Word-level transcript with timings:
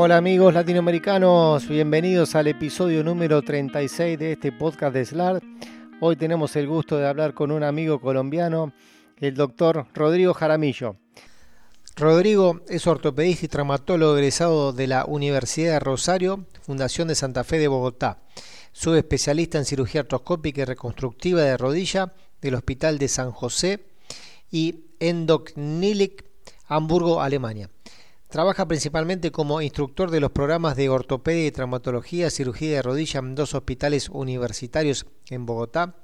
Hola 0.00 0.16
amigos 0.16 0.54
latinoamericanos, 0.54 1.66
bienvenidos 1.66 2.36
al 2.36 2.46
episodio 2.46 3.02
número 3.02 3.42
36 3.42 4.16
de 4.16 4.30
este 4.30 4.52
podcast 4.52 4.94
de 4.94 5.04
SLAR. 5.04 5.42
Hoy 6.00 6.14
tenemos 6.14 6.54
el 6.54 6.68
gusto 6.68 6.98
de 6.98 7.08
hablar 7.08 7.34
con 7.34 7.50
un 7.50 7.64
amigo 7.64 8.00
colombiano, 8.00 8.72
el 9.16 9.34
doctor 9.34 9.88
Rodrigo 9.94 10.34
Jaramillo. 10.34 10.94
Rodrigo 11.96 12.60
es 12.68 12.86
ortopedista 12.86 13.46
y 13.46 13.48
traumatólogo 13.48 14.16
egresado 14.16 14.72
de 14.72 14.86
la 14.86 15.04
Universidad 15.04 15.72
de 15.72 15.80
Rosario, 15.80 16.44
Fundación 16.62 17.08
de 17.08 17.16
Santa 17.16 17.42
Fe 17.42 17.58
de 17.58 17.66
Bogotá. 17.66 18.22
Subespecialista 18.70 19.58
en 19.58 19.64
cirugía 19.64 20.02
artroscópica 20.02 20.62
y 20.62 20.64
reconstructiva 20.64 21.40
de 21.40 21.56
rodilla 21.56 22.14
del 22.40 22.54
Hospital 22.54 23.00
de 23.00 23.08
San 23.08 23.32
José 23.32 23.84
y 24.48 24.84
Endoknilik, 25.00 26.24
Hamburgo, 26.68 27.20
Alemania. 27.20 27.68
Trabaja 28.28 28.68
principalmente 28.68 29.32
como 29.32 29.62
instructor 29.62 30.10
de 30.10 30.20
los 30.20 30.32
programas 30.32 30.76
de 30.76 30.90
ortopedia 30.90 31.46
y 31.46 31.50
traumatología, 31.50 32.28
cirugía 32.28 32.76
de 32.76 32.82
rodilla 32.82 33.20
en 33.20 33.34
dos 33.34 33.54
hospitales 33.54 34.10
universitarios 34.10 35.06
en 35.30 35.46
Bogotá. 35.46 35.94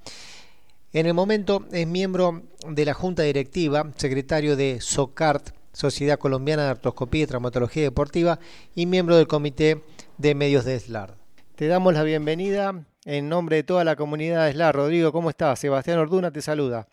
En 0.94 1.04
el 1.04 1.12
momento 1.12 1.66
es 1.70 1.86
miembro 1.86 2.44
de 2.66 2.86
la 2.86 2.94
Junta 2.94 3.24
Directiva, 3.24 3.92
secretario 3.96 4.56
de 4.56 4.80
SOCART, 4.80 5.50
Sociedad 5.74 6.18
Colombiana 6.18 6.64
de 6.64 6.70
Artroscopía 6.70 7.24
y 7.24 7.26
Traumatología 7.26 7.82
Deportiva, 7.82 8.38
y 8.74 8.86
miembro 8.86 9.18
del 9.18 9.26
Comité 9.26 9.82
de 10.16 10.34
Medios 10.34 10.64
de 10.64 10.80
SLAR. 10.80 11.18
Te 11.56 11.66
damos 11.66 11.92
la 11.92 12.04
bienvenida 12.04 12.86
en 13.04 13.28
nombre 13.28 13.56
de 13.56 13.64
toda 13.64 13.84
la 13.84 13.96
comunidad 13.96 14.46
de 14.46 14.52
SLAR. 14.52 14.74
Rodrigo, 14.74 15.12
¿cómo 15.12 15.28
estás? 15.28 15.58
Sebastián 15.58 15.98
Orduna 15.98 16.30
te 16.30 16.40
saluda. 16.40 16.88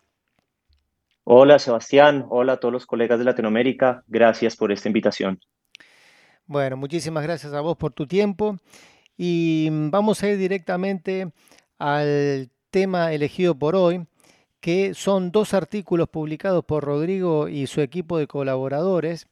Hola 1.24 1.60
Sebastián, 1.60 2.26
hola 2.30 2.54
a 2.54 2.58
todos 2.58 2.74
los 2.74 2.88
colegas 2.88 3.20
de 3.20 3.26
Latinoamérica, 3.26 4.04
gracias 4.08 4.56
por 4.56 4.72
esta 4.72 4.90
invitación. 4.90 5.40
Bueno, 6.48 6.78
muchísimas 6.78 7.24
gracias 7.24 7.54
a 7.54 7.62
vos 7.62 7.78
por 7.78 7.94
tu 7.94 8.08
tiempo 8.08 8.58
y 9.16 9.70
vamos 9.72 10.24
a 10.24 10.30
ir 10.30 10.38
directamente 10.38 11.32
al 11.78 12.50
tema 12.72 13.14
elegido 13.14 13.54
por 13.54 13.76
hoy, 13.76 14.08
que 14.62 14.96
son 14.96 15.32
dos 15.32 15.54
artículos 15.54 16.10
publicados 16.10 16.66
por 16.66 16.84
Rodrigo 16.84 17.48
y 17.48 17.68
su 17.68 17.82
equipo 17.82 18.18
de 18.18 18.26
colaboradores. 18.26 19.28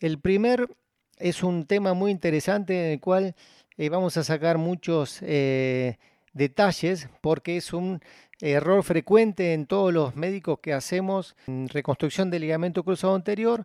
El 0.00 0.20
primer 0.20 0.68
es 1.16 1.42
un 1.42 1.64
tema 1.64 1.94
muy 1.94 2.10
interesante 2.10 2.84
en 2.84 2.92
el 2.92 3.00
cual 3.00 3.34
eh, 3.78 3.88
vamos 3.88 4.18
a 4.18 4.24
sacar 4.24 4.58
muchos 4.58 5.20
eh, 5.22 5.96
detalles 6.34 7.08
porque 7.22 7.56
es 7.56 7.72
un 7.72 8.00
error 8.40 8.82
frecuente 8.82 9.52
en 9.52 9.66
todos 9.66 9.92
los 9.92 10.16
médicos 10.16 10.58
que 10.60 10.72
hacemos 10.72 11.36
reconstrucción 11.46 12.30
del 12.30 12.42
ligamento 12.42 12.82
cruzado 12.82 13.14
anterior. 13.14 13.64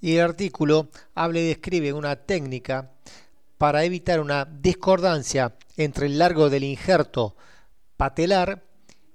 Y 0.00 0.16
el 0.16 0.22
artículo 0.22 0.88
habla 1.14 1.40
y 1.40 1.48
describe 1.48 1.92
una 1.92 2.16
técnica 2.16 2.90
para 3.58 3.84
evitar 3.84 4.20
una 4.20 4.44
discordancia 4.44 5.56
entre 5.76 6.06
el 6.06 6.18
largo 6.18 6.50
del 6.50 6.64
injerto 6.64 7.36
patelar 7.96 8.64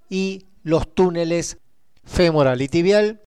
y 0.09 0.47
los 0.63 0.93
túneles 0.93 1.57
femoral 2.03 2.61
y 2.61 2.67
tibial 2.67 3.21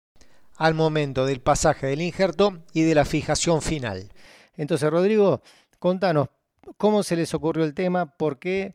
al 0.57 0.75
momento 0.75 1.27
del 1.27 1.41
pasaje 1.41 1.87
del 1.87 2.03
injerto 2.03 2.63
y 2.73 2.83
de 2.83 2.95
la 2.95 3.05
fijación 3.05 3.63
final. 3.63 4.13
Entonces, 4.57 4.91
Rodrigo, 4.91 5.43
contanos 5.79 6.29
cómo 6.77 7.03
se 7.03 7.17
les 7.17 7.35
ocurrió 7.35 7.65
el 7.65 7.75
tema, 7.75 8.07
por 8.07 8.39
qué 8.39 8.75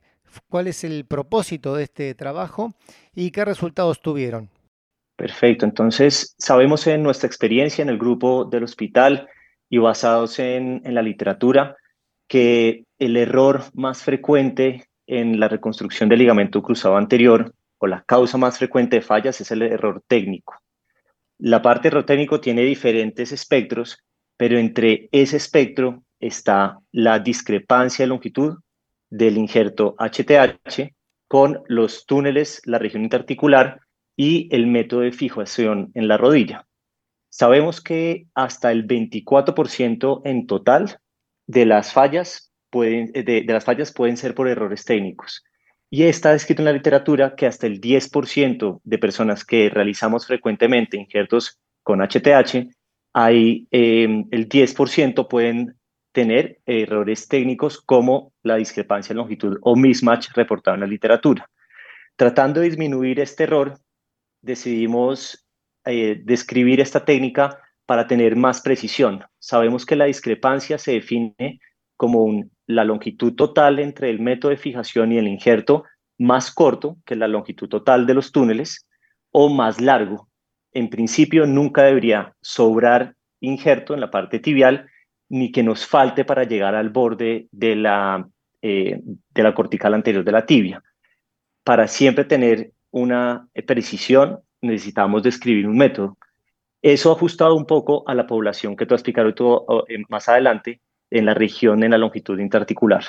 cuál 0.50 0.68
es 0.68 0.84
el 0.84 1.06
propósito 1.06 1.76
de 1.76 1.84
este 1.84 2.14
trabajo 2.16 2.74
y 3.16 3.32
qué 3.32 3.46
resultados 3.46 4.02
tuvieron. 4.02 4.50
Perfecto, 5.16 5.66
entonces 5.66 6.36
sabemos 6.38 6.86
en 6.86 7.02
nuestra 7.02 7.28
experiencia 7.28 7.82
en 7.82 7.90
el 7.90 7.98
grupo 7.98 8.46
del 8.46 8.64
hospital 8.64 9.28
y 9.68 9.80
basados 9.80 10.38
en, 10.40 10.82
la 10.86 11.02
literatura 11.02 11.76
que 12.28 12.86
el 13.00 13.18
error 13.18 13.64
más 13.74 14.04
frecuente 14.04 14.88
en 15.08 15.40
la 15.40 15.48
reconstrucción 15.48 16.08
del 16.08 16.20
ligamento 16.20 16.62
cruzado 16.62 16.98
anterior 16.98 17.54
o 17.80 17.88
la 17.88 18.04
causa 18.04 18.38
más 18.38 18.58
frecuente 18.60 18.98
de 18.98 19.02
fallas 19.02 19.42
es 19.42 19.50
el 19.52 19.64
error 19.64 20.04
técnico. 20.08 20.56
La 21.40 21.62
parte 21.62 21.88
error 21.88 22.06
técnico 22.06 22.40
tiene 22.40 22.62
diferentes 22.62 23.32
espectros, 23.32 24.04
pero 24.38 24.58
entre 24.58 25.10
ese 25.12 25.38
espectro 25.38 26.04
está 26.20 26.78
la 26.92 27.20
discrepancia 27.20 28.04
de 28.04 28.10
longitud 28.10 28.58
del 29.10 29.38
injerto 29.38 29.96
HTH 29.98 30.94
con 31.28 31.64
los 31.68 32.06
túneles, 32.06 32.62
la 32.66 32.80
región 32.80 33.04
interarticular 33.04 33.82
y 34.16 34.54
el 34.56 34.68
método 34.68 35.02
de 35.02 35.12
fijación 35.12 35.92
en 35.94 36.08
la 36.08 36.18
rodilla. 36.18 36.68
Sabemos 37.30 37.82
que 37.82 38.28
hasta 38.34 38.72
el 38.72 38.88
24% 38.88 40.22
en 40.26 40.48
total 40.48 41.00
de 41.46 41.66
las 41.66 41.94
fallas 41.94 42.52
pueden, 42.70 43.12
de, 43.12 43.44
las 43.48 43.66
fallas 43.66 43.94
pueden 43.94 44.18
ser 44.18 44.34
por 44.34 44.48
errores 44.48 44.86
técnicos. 44.86 45.44
Y 45.90 46.04
está 46.04 46.34
escrito 46.34 46.62
en 46.62 46.66
la 46.66 46.74
literatura 46.74 47.36
que 47.36 47.46
hasta 47.46 47.68
el 47.68 47.80
10% 47.80 48.82
de 48.84 48.98
personas 48.98 49.46
que 49.46 49.70
realizamos 49.70 50.26
frecuentemente 50.26 50.98
injertos 50.98 51.60
con 51.84 52.02
HTH, 52.02 52.70
hay, 53.14 53.68
eh, 53.72 54.26
el 54.32 54.50
10% 54.50 55.28
pueden 55.28 55.78
tener 56.12 56.60
errores 56.66 57.28
técnicos 57.28 57.80
como 57.80 58.34
la 58.48 58.56
discrepancia 58.56 59.14
de 59.14 59.18
longitud 59.18 59.58
o 59.62 59.76
mismatch 59.76 60.30
reportado 60.34 60.76
en 60.76 60.82
la 60.82 60.88
literatura. 60.88 61.50
Tratando 62.16 62.62
de 62.62 62.68
disminuir 62.68 63.20
este 63.20 63.44
error, 63.44 63.80
decidimos 64.42 65.48
eh, 65.86 66.22
describir 66.24 66.80
esta 66.80 67.06
técnica 67.06 67.60
para 67.86 68.08
tener 68.08 68.36
más 68.36 68.62
precisión. 68.62 69.24
Sabemos 69.40 69.86
que 69.86 69.96
la 69.96 70.06
discrepancia 70.06 70.78
se 70.78 70.94
define 70.94 71.60
como 71.96 72.44
la 72.66 72.84
longitud 72.84 73.34
total 73.34 73.80
entre 73.80 74.10
el 74.10 74.20
método 74.20 74.52
de 74.52 74.58
fijación 74.58 75.12
y 75.12 75.18
el 75.18 75.28
injerto 75.28 75.84
más 76.18 76.52
corto 76.52 76.98
que 77.06 77.16
la 77.16 77.28
longitud 77.28 77.70
total 77.70 78.06
de 78.06 78.14
los 78.14 78.32
túneles 78.32 78.88
o 79.32 79.50
más 79.50 79.80
largo. 79.80 80.30
En 80.74 80.90
principio 80.90 81.46
nunca 81.46 81.84
debería 81.84 82.36
sobrar 82.42 83.16
injerto 83.40 83.94
en 83.94 84.02
la 84.02 84.12
parte 84.12 84.40
tibial 84.40 84.90
ni 85.30 85.52
que 85.52 85.64
nos 85.64 85.86
falte 85.86 86.26
para 86.26 86.44
llegar 86.44 86.76
al 86.76 86.90
borde 86.90 87.48
de 87.52 87.76
la, 87.76 88.28
eh, 88.62 89.00
de 89.04 89.44
la 89.44 89.54
cortical 89.54 89.94
anterior 89.94 90.24
de 90.24 90.32
la 90.32 90.46
tibia. 90.46 90.84
Para 91.64 91.88
siempre 91.88 92.26
tener 92.26 92.72
una 92.92 93.48
precisión 93.66 94.40
necesitamos 94.62 95.24
describir 95.24 95.68
un 95.68 95.78
método. 95.78 96.18
Eso 96.82 97.12
ajustado 97.12 97.56
un 97.56 97.66
poco 97.66 98.04
a 98.08 98.16
la 98.16 98.28
población 98.28 98.76
que 98.76 98.84
explicado 98.84 99.34
tú, 99.34 99.66
eh, 99.88 100.04
más 100.10 100.30
adelante 100.30 100.82
en 101.10 101.26
la 101.26 101.34
región, 101.34 101.84
en 101.84 101.92
la 101.92 101.98
longitud 101.98 102.40
interarticular. 102.40 103.04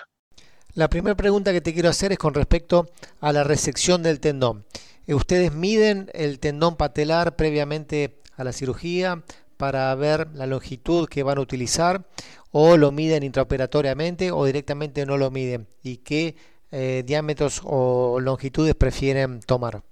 La 0.74 0.88
primera 0.88 1.16
pregunta 1.16 1.52
que 1.52 1.60
te 1.60 1.72
quiero 1.72 1.88
hacer 1.88 2.12
es 2.12 2.18
con 2.18 2.34
respecto 2.34 2.86
a 3.20 3.32
la 3.32 3.44
resección 3.44 4.02
del 4.02 4.20
tendón. 4.20 4.64
¿Ustedes 5.06 5.54
miden 5.54 6.10
el 6.12 6.38
tendón 6.38 6.76
patelar 6.76 7.36
previamente 7.36 8.18
a 8.36 8.44
la 8.44 8.52
cirugía? 8.52 9.22
para 9.58 9.92
ver 9.96 10.28
la 10.34 10.46
longitud 10.46 11.08
que 11.08 11.22
van 11.22 11.36
a 11.36 11.42
utilizar 11.42 12.06
o 12.50 12.76
lo 12.76 12.92
miden 12.92 13.22
intraoperatoriamente 13.22 14.30
o 14.30 14.44
directamente 14.44 15.06
no 15.06 15.16
lo 15.16 15.30
miden 15.30 15.66
y 15.82 15.98
qué 15.98 16.36
eh, 16.70 17.02
diámetros 17.06 17.62
o 17.64 18.20
longitudes 18.20 18.74
prefieren 18.74 19.40
tomar. 19.40 19.82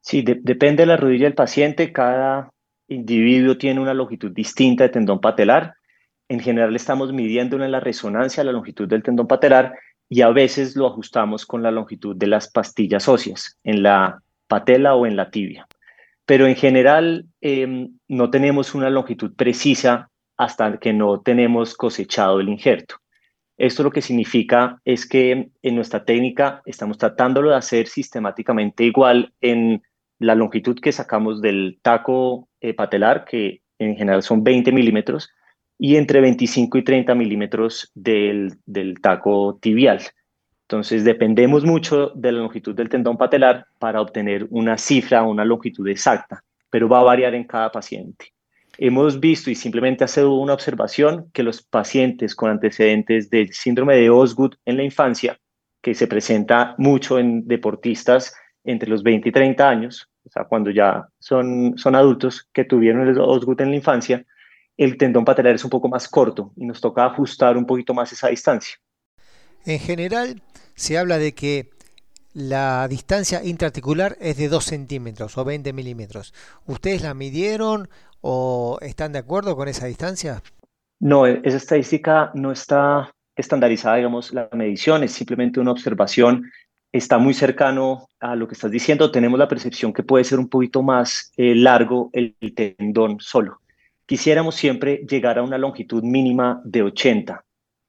Sí, 0.00 0.22
depende 0.22 0.82
de 0.82 0.86
la 0.86 0.96
rodilla 0.96 1.24
del 1.24 1.34
paciente, 1.34 1.92
cada 1.92 2.50
individuo 2.88 3.56
tiene 3.56 3.80
una 3.80 3.94
longitud 3.94 4.32
distinta 4.32 4.84
de 4.84 4.90
tendón 4.90 5.20
patelar. 5.20 5.74
En 6.28 6.40
general 6.40 6.74
estamos 6.74 7.12
midiendo 7.12 7.62
en 7.62 7.70
la 7.70 7.80
resonancia 7.80 8.44
la 8.44 8.52
longitud 8.52 8.88
del 8.88 9.02
tendón 9.02 9.26
patelar 9.28 9.74
y 10.08 10.22
a 10.22 10.30
veces 10.30 10.76
lo 10.76 10.86
ajustamos 10.86 11.46
con 11.46 11.62
la 11.62 11.70
longitud 11.70 12.16
de 12.16 12.26
las 12.26 12.50
pastillas 12.50 13.08
óseas 13.08 13.58
en 13.62 13.82
la 13.82 14.22
patela 14.48 14.94
o 14.94 15.06
en 15.06 15.16
la 15.16 15.30
tibia 15.30 15.66
pero 16.26 16.46
en 16.46 16.56
general 16.56 17.26
em, 17.40 17.98
no 18.08 18.30
tenemos 18.30 18.74
una 18.74 18.90
longitud 18.90 19.34
precisa 19.34 20.10
hasta 20.42 20.78
que 20.78 20.92
no 20.92 21.20
tenemos 21.20 21.76
cosechado 21.76 22.40
el 22.40 22.48
injerto. 22.48 22.96
Esto 23.56 23.84
lo 23.84 23.92
que 23.92 24.02
significa 24.02 24.80
es 24.84 25.06
que 25.06 25.50
en 25.62 25.74
nuestra 25.74 26.04
técnica 26.04 26.62
estamos 26.66 26.98
tratándolo 26.98 27.50
de 27.50 27.56
hacer 27.56 27.86
sistemáticamente 27.86 28.82
igual 28.82 29.32
en 29.40 29.82
la 30.18 30.34
longitud 30.34 30.78
que 30.80 30.90
sacamos 30.90 31.40
del 31.40 31.78
taco 31.80 32.48
eh, 32.60 32.74
patelar, 32.74 33.24
que 33.24 33.62
en 33.78 33.96
general 33.96 34.22
son 34.22 34.42
20 34.42 34.72
milímetros, 34.72 35.30
y 35.78 35.96
entre 35.96 36.20
25 36.20 36.78
y 36.78 36.82
30 36.82 37.14
milímetros 37.14 37.92
del, 37.94 38.54
del 38.66 39.00
taco 39.00 39.58
tibial. 39.60 40.00
Entonces, 40.62 41.04
dependemos 41.04 41.64
mucho 41.64 42.10
de 42.14 42.32
la 42.32 42.40
longitud 42.40 42.74
del 42.74 42.88
tendón 42.88 43.16
patelar 43.16 43.66
para 43.78 44.00
obtener 44.00 44.46
una 44.50 44.76
cifra, 44.78 45.22
una 45.22 45.44
longitud 45.44 45.86
exacta, 45.88 46.42
pero 46.70 46.88
va 46.88 47.00
a 47.00 47.04
variar 47.04 47.34
en 47.34 47.44
cada 47.44 47.70
paciente. 47.70 48.32
Hemos 48.78 49.20
visto 49.20 49.50
y 49.50 49.54
simplemente 49.54 50.04
hace 50.04 50.24
una 50.24 50.54
observación 50.54 51.30
que 51.32 51.42
los 51.42 51.62
pacientes 51.62 52.34
con 52.34 52.50
antecedentes 52.50 53.28
del 53.28 53.52
síndrome 53.52 53.96
de 53.96 54.10
Osgood 54.10 54.54
en 54.64 54.78
la 54.78 54.82
infancia, 54.82 55.38
que 55.82 55.94
se 55.94 56.06
presenta 56.06 56.74
mucho 56.78 57.18
en 57.18 57.46
deportistas 57.46 58.34
entre 58.64 58.88
los 58.88 59.02
20 59.02 59.28
y 59.28 59.32
30 59.32 59.68
años, 59.68 60.08
o 60.24 60.30
sea, 60.30 60.44
cuando 60.44 60.70
ya 60.70 61.06
son, 61.18 61.76
son 61.76 61.94
adultos 61.94 62.48
que 62.52 62.64
tuvieron 62.64 63.06
el 63.06 63.18
Osgood 63.18 63.60
en 63.60 63.70
la 63.70 63.76
infancia, 63.76 64.24
el 64.76 64.96
tendón 64.96 65.24
patelar 65.24 65.54
es 65.54 65.64
un 65.64 65.70
poco 65.70 65.88
más 65.88 66.08
corto 66.08 66.52
y 66.56 66.64
nos 66.64 66.80
toca 66.80 67.04
ajustar 67.04 67.56
un 67.56 67.66
poquito 67.66 67.92
más 67.92 68.12
esa 68.12 68.28
distancia. 68.28 68.76
En 69.66 69.78
general, 69.78 70.42
se 70.74 70.98
habla 70.98 71.18
de 71.18 71.34
que 71.34 71.70
la 72.32 72.88
distancia 72.88 73.44
intraarticular 73.44 74.16
es 74.20 74.38
de 74.38 74.48
2 74.48 74.64
centímetros 74.64 75.36
o 75.36 75.44
20 75.44 75.72
milímetros. 75.72 76.32
¿Ustedes 76.66 77.02
la 77.02 77.14
midieron 77.14 77.88
o 78.22 78.78
están 78.80 79.12
de 79.12 79.18
acuerdo 79.18 79.54
con 79.54 79.68
esa 79.68 79.86
distancia? 79.86 80.42
No, 80.98 81.26
e-, 81.26 81.40
esa 81.44 81.58
estadística 81.58 82.30
no 82.34 82.50
está 82.52 83.12
estandarizada, 83.36 83.96
digamos, 83.96 84.32
la 84.32 84.48
medición 84.52 85.02
es 85.02 85.12
simplemente 85.12 85.60
una 85.60 85.72
observación. 85.72 86.50
Está 86.92 87.18
muy 87.18 87.34
cercano 87.34 88.08
a 88.20 88.36
lo 88.36 88.46
que 88.46 88.54
estás 88.54 88.70
diciendo. 88.70 89.10
Tenemos 89.10 89.38
la 89.38 89.48
percepción 89.48 89.92
que 89.92 90.02
puede 90.02 90.24
ser 90.24 90.38
un 90.38 90.48
poquito 90.48 90.82
más 90.82 91.32
eh, 91.36 91.54
largo 91.54 92.10
el, 92.12 92.36
tendón 92.54 93.18
solo. 93.20 93.60
Quisiéramos 94.06 94.54
siempre 94.54 95.04
llegar 95.08 95.38
a 95.38 95.42
una 95.42 95.58
longitud 95.58 96.02
mínima 96.02 96.60
de 96.64 96.82
80, 96.82 97.44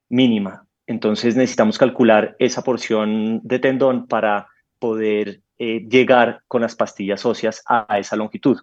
mínima. 0.09 0.65
Entonces 0.88 1.36
necesitamos 1.36 1.77
calcular 1.77 2.36
esa 2.39 2.63
porción 2.63 3.41
de 3.44 3.59
tendón 3.59 4.07
para 4.07 4.47
poder 4.79 5.41
eh, 5.57 5.86
llegar 5.88 6.41
con 6.47 6.62
las 6.62 6.75
pastillas 6.75 7.25
óseas 7.25 7.62
a, 7.68 8.00
esa 8.00 8.15
longitud. 8.15 8.57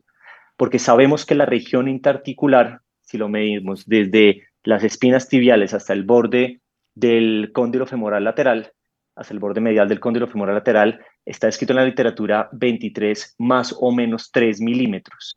Porque 0.60 0.78
sabemos 0.78 1.24
que 1.24 1.34
la 1.34 1.46
región 1.46 1.88
interarticular, 1.88 2.82
si 3.00 3.16
lo 3.16 3.30
medimos 3.30 3.86
desde 3.86 4.42
las 4.62 4.84
espinas 4.84 5.26
tibiales 5.26 5.72
hasta 5.72 5.94
el 5.94 6.04
borde 6.04 6.60
del 6.94 7.50
cóndilo 7.54 7.86
femoral 7.86 8.24
lateral, 8.24 8.70
hasta 9.16 9.32
el 9.32 9.40
borde 9.40 9.62
medial 9.62 9.88
del 9.88 10.00
cóndilo 10.00 10.26
femoral 10.26 10.56
lateral, 10.56 11.00
está 11.24 11.48
escrito 11.48 11.72
en 11.72 11.78
la 11.78 11.86
literatura 11.86 12.50
23 12.52 13.36
más 13.38 13.74
o 13.80 13.90
menos 13.90 14.30
3 14.32 14.60
milímetros. 14.60 15.34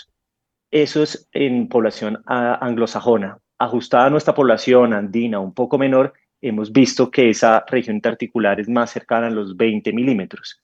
Eso 0.70 1.02
es 1.02 1.30
en 1.32 1.70
población 1.70 2.22
anglosajona. 2.26 3.38
Ajustada 3.60 4.08
a 4.08 4.10
nuestra 4.10 4.36
población 4.36 4.92
andina 4.92 5.40
un 5.40 5.54
poco 5.54 5.78
menor, 5.78 6.12
hemos 6.42 6.74
visto 6.74 7.10
que 7.10 7.30
esa 7.30 7.64
región 7.70 7.96
interarticular 7.96 8.60
es 8.60 8.68
más 8.68 8.92
cercana 8.92 9.28
a 9.28 9.32
los 9.32 9.56
20 9.56 9.94
milímetros. 9.94 10.62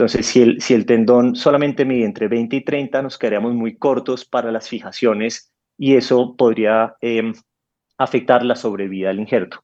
Entonces, 0.00 0.24
si 0.24 0.40
el, 0.40 0.62
si 0.62 0.72
el 0.72 0.86
tendón 0.86 1.36
solamente 1.36 1.84
mide 1.84 2.06
entre 2.06 2.26
20 2.26 2.56
y 2.56 2.64
30, 2.64 3.02
nos 3.02 3.18
quedaríamos 3.18 3.52
muy 3.52 3.76
cortos 3.76 4.24
para 4.24 4.50
las 4.50 4.66
fijaciones 4.66 5.52
y 5.76 5.94
eso 5.94 6.36
podría 6.38 6.96
em, 7.02 7.34
afectar 7.98 8.42
la 8.42 8.56
sobrevida 8.56 9.08
del 9.08 9.20
injerto. 9.20 9.62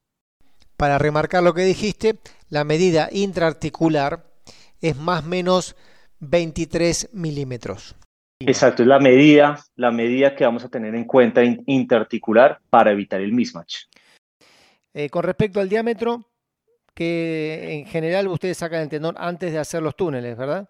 Para 0.77 0.99
remarcar 0.99 1.41
lo 1.41 1.55
que 1.55 1.63
dijiste, 1.63 2.19
la 2.51 2.63
medida 2.65 3.09
intraarticular 3.11 4.25
es 4.79 4.95
más 4.95 5.25
o 5.25 5.27
menos 5.27 5.75
23 6.19 7.09
milímetros. 7.13 7.95
Exacto, 8.39 8.83
es 8.83 8.87
la 8.87 8.99
medida, 8.99 9.59
la 9.75 9.89
medida 9.89 10.35
que 10.35 10.45
vamos 10.45 10.63
a 10.63 10.69
tener 10.69 10.93
en 10.93 11.05
cuenta 11.05 11.41
interarticular 11.43 12.59
para 12.69 12.91
evitar 12.91 13.21
el 13.21 13.33
mismatch. 13.33 13.85
Eh, 14.93 15.09
con 15.09 15.23
respecto 15.23 15.59
al 15.59 15.67
diámetro, 15.67 16.26
que 16.97 17.75
en 17.75 17.85
general 17.85 18.27
ustedes 18.27 18.57
sacan 18.57 18.81
el 18.81 18.89
tendón 18.89 19.13
antes 19.19 19.53
de 19.53 19.59
hacer 19.59 19.83
los 19.83 19.95
túneles, 19.95 20.35
¿verdad? 20.35 20.67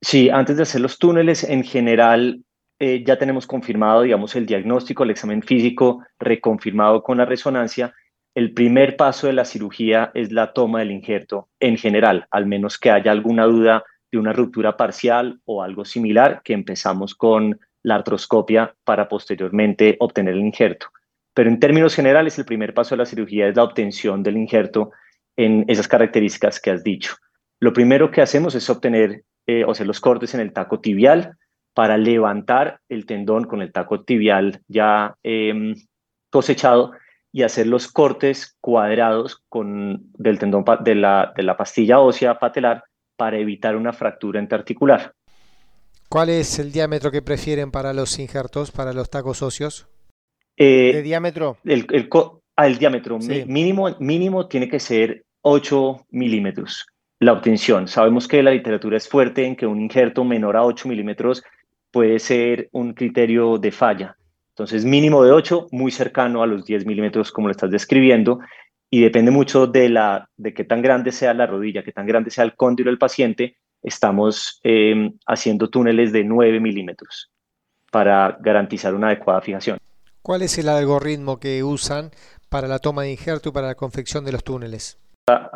Sí, 0.00 0.30
antes 0.30 0.56
de 0.56 0.62
hacer 0.62 0.80
los 0.80 0.96
túneles, 0.96 1.42
en 1.42 1.64
general 1.64 2.44
eh, 2.78 3.02
ya 3.04 3.18
tenemos 3.18 3.44
confirmado, 3.44 4.02
digamos, 4.02 4.36
el 4.36 4.46
diagnóstico, 4.46 5.02
el 5.02 5.10
examen 5.10 5.42
físico 5.42 6.04
reconfirmado 6.20 7.02
con 7.02 7.18
la 7.18 7.24
resonancia. 7.24 7.92
El 8.32 8.54
primer 8.54 8.96
paso 8.96 9.26
de 9.26 9.32
la 9.32 9.44
cirugía 9.44 10.12
es 10.14 10.30
la 10.30 10.52
toma 10.52 10.78
del 10.78 10.92
injerto 10.92 11.48
en 11.58 11.78
general, 11.78 12.28
al 12.30 12.46
menos 12.46 12.78
que 12.78 12.92
haya 12.92 13.10
alguna 13.10 13.44
duda 13.46 13.82
de 14.12 14.18
una 14.18 14.32
ruptura 14.32 14.76
parcial 14.76 15.40
o 15.46 15.64
algo 15.64 15.84
similar, 15.84 16.42
que 16.44 16.52
empezamos 16.52 17.16
con 17.16 17.58
la 17.82 17.96
artroscopia 17.96 18.72
para 18.84 19.08
posteriormente 19.08 19.96
obtener 19.98 20.34
el 20.34 20.40
injerto. 20.42 20.86
Pero 21.34 21.50
en 21.50 21.58
términos 21.58 21.96
generales, 21.96 22.38
el 22.38 22.44
primer 22.44 22.72
paso 22.72 22.94
de 22.94 22.98
la 22.98 23.06
cirugía 23.06 23.48
es 23.48 23.56
la 23.56 23.64
obtención 23.64 24.22
del 24.22 24.36
injerto 24.36 24.92
en 25.36 25.64
esas 25.68 25.88
características 25.88 26.60
que 26.60 26.70
has 26.70 26.84
dicho. 26.84 27.16
Lo 27.60 27.72
primero 27.72 28.10
que 28.10 28.22
hacemos 28.22 28.54
es 28.54 28.68
obtener 28.70 29.24
eh, 29.46 29.64
o 29.64 29.72
hacer 29.72 29.86
los 29.86 30.00
cortes 30.00 30.34
en 30.34 30.40
el 30.40 30.52
taco 30.52 30.80
tibial 30.80 31.36
para 31.74 31.98
levantar 31.98 32.80
el 32.88 33.04
tendón 33.04 33.44
con 33.44 33.60
el 33.60 33.72
taco 33.72 34.04
tibial 34.04 34.62
ya 34.68 35.16
em, 35.22 35.74
cosechado 36.30 36.92
y 37.32 37.42
hacer 37.42 37.66
los 37.66 37.90
cortes 37.90 38.56
cuadrados 38.60 39.42
con, 39.48 40.12
del 40.12 40.38
tendón 40.38 40.64
de 40.84 40.94
la, 40.94 41.32
de 41.36 41.42
la 41.42 41.56
pastilla 41.56 41.98
ósea 41.98 42.38
patelar 42.38 42.84
para 43.16 43.38
evitar 43.38 43.76
una 43.76 43.92
fractura 43.92 44.40
interarticular. 44.40 45.12
¿Cuál 46.08 46.28
es 46.28 46.60
el 46.60 46.70
diámetro 46.70 47.10
que 47.10 47.22
prefieren 47.22 47.72
para 47.72 47.92
los 47.92 48.18
injertos, 48.20 48.70
para 48.70 48.92
los 48.92 49.10
tacos 49.10 49.42
óseos? 49.42 49.88
Eh, 50.56 50.92
¿De 50.94 51.02
diámetro? 51.02 51.58
El, 51.64 51.86
el, 51.90 52.08
ah, 52.56 52.66
diámetro 52.66 53.18
mínimo, 53.18 53.96
mínimo 53.98 54.46
tiene 54.46 54.68
que 54.68 54.80
ser 54.80 55.24
8 55.42 56.06
milímetros 56.10 56.86
la 57.20 57.32
obtención. 57.32 57.88
Sabemos 57.88 58.28
que 58.28 58.42
la 58.42 58.50
literatura 58.50 58.96
es 58.96 59.08
fuerte 59.08 59.44
en 59.44 59.56
que 59.56 59.66
un 59.66 59.80
injerto 59.80 60.24
menor 60.24 60.56
a 60.56 60.64
8 60.64 60.88
milímetros 60.88 61.42
puede 61.90 62.18
ser 62.18 62.68
un 62.72 62.92
criterio 62.92 63.58
de 63.58 63.72
falla. 63.72 64.16
Entonces, 64.50 64.84
mínimo 64.84 65.24
de 65.24 65.32
8, 65.32 65.68
muy 65.72 65.90
cercano 65.90 66.42
a 66.42 66.46
los 66.46 66.64
10 66.64 66.86
milímetros, 66.86 67.32
como 67.32 67.48
lo 67.48 67.52
estás 67.52 67.70
describiendo, 67.70 68.40
y 68.90 69.00
depende 69.00 69.30
mucho 69.30 69.66
de, 69.66 69.88
la, 69.88 70.28
de 70.36 70.54
qué 70.54 70.64
tan 70.64 70.82
grande 70.82 71.10
sea 71.10 71.34
la 71.34 71.46
rodilla, 71.46 71.82
qué 71.82 71.92
tan 71.92 72.06
grande 72.06 72.30
sea 72.30 72.44
el 72.44 72.54
cóndilo 72.54 72.90
del 72.90 72.98
paciente. 72.98 73.56
Estamos 73.82 74.60
em, 74.62 75.12
haciendo 75.26 75.68
túneles 75.68 76.12
de 76.12 76.24
9 76.24 76.60
milímetros 76.60 77.30
para 77.90 78.36
garantizar 78.40 78.94
una 78.94 79.08
adecuada 79.08 79.40
fijación. 79.40 79.78
¿Cuál 80.22 80.42
es 80.42 80.56
el 80.58 80.68
algoritmo 80.68 81.38
que 81.38 81.62
usan 81.64 82.10
para 82.54 82.68
la 82.68 82.78
toma 82.78 83.02
de 83.02 83.10
injerto 83.10 83.48
y 83.48 83.52
para 83.52 83.66
la 83.66 83.74
confección 83.74 84.24
de 84.24 84.30
los 84.30 84.44
túneles? 84.44 84.96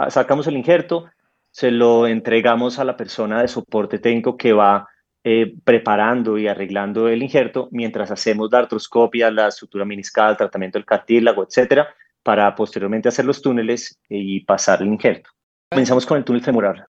Sacamos 0.08 0.48
el 0.48 0.56
injerto, 0.56 1.08
se 1.48 1.70
lo 1.70 2.08
entregamos 2.08 2.80
a 2.80 2.84
la 2.84 2.96
persona 2.96 3.40
de 3.40 3.46
soporte 3.46 4.00
técnico 4.00 4.36
que 4.36 4.52
va 4.52 4.88
eh, 5.22 5.54
preparando 5.62 6.38
y 6.38 6.48
arreglando 6.48 7.06
el 7.06 7.22
injerto 7.22 7.68
mientras 7.70 8.10
hacemos 8.10 8.48
la 8.50 8.58
artroscopia, 8.58 9.30
la 9.30 9.52
sutura 9.52 9.84
meniscal, 9.84 10.36
tratamiento 10.36 10.76
del 10.76 10.86
cartílago, 10.86 11.44
etcétera, 11.44 11.86
para 12.24 12.52
posteriormente 12.56 13.08
hacer 13.08 13.26
los 13.26 13.40
túneles 13.40 14.00
y 14.08 14.40
pasar 14.40 14.82
el 14.82 14.88
injerto. 14.88 15.30
Comenzamos 15.70 16.04
con 16.04 16.18
el 16.18 16.24
túnel 16.24 16.42
femoral. 16.42 16.84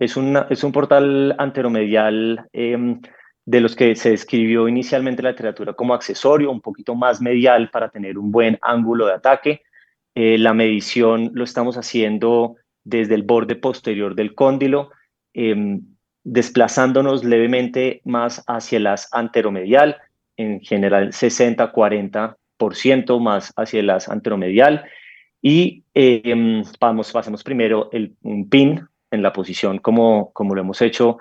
Es, 0.00 0.16
una, 0.16 0.48
es 0.50 0.64
un 0.64 0.72
portal 0.72 1.32
anteromedial 1.38 2.48
eh, 2.52 2.76
de 3.46 3.60
los 3.60 3.76
que 3.76 3.94
se 3.94 4.10
describió 4.10 4.68
inicialmente 4.68 5.22
la 5.22 5.30
literatura 5.30 5.74
como 5.74 5.94
accesorio, 5.94 6.50
un 6.50 6.60
poquito 6.60 6.94
más 6.94 7.20
medial 7.20 7.70
para 7.70 7.90
tener 7.90 8.18
un 8.18 8.32
buen 8.32 8.58
ángulo 8.62 9.06
de 9.06 9.14
ataque. 9.14 9.62
Eh, 10.14 10.38
la 10.38 10.54
medición 10.54 11.30
lo 11.34 11.44
estamos 11.44 11.76
haciendo 11.76 12.56
desde 12.84 13.14
el 13.14 13.22
borde 13.22 13.56
posterior 13.56 14.14
del 14.14 14.34
cóndilo, 14.34 14.90
em, 15.34 15.82
desplazándonos 16.22 17.24
levemente 17.24 18.00
más 18.04 18.42
hacia 18.46 18.80
las 18.80 19.08
anteromedial, 19.12 19.98
en 20.36 20.60
general 20.60 21.12
60-40% 21.12 23.20
más 23.20 23.52
hacia 23.56 23.82
las 23.82 24.08
anteromedial. 24.08 24.84
Y 25.42 25.84
eh, 25.94 26.62
vamos, 26.80 27.12
pasamos 27.12 27.44
primero 27.44 27.90
el, 27.92 28.14
un 28.22 28.48
pin 28.48 28.88
en 29.10 29.22
la 29.22 29.34
posición 29.34 29.78
como, 29.78 30.32
como 30.32 30.54
lo 30.54 30.62
hemos 30.62 30.80
hecho 30.80 31.18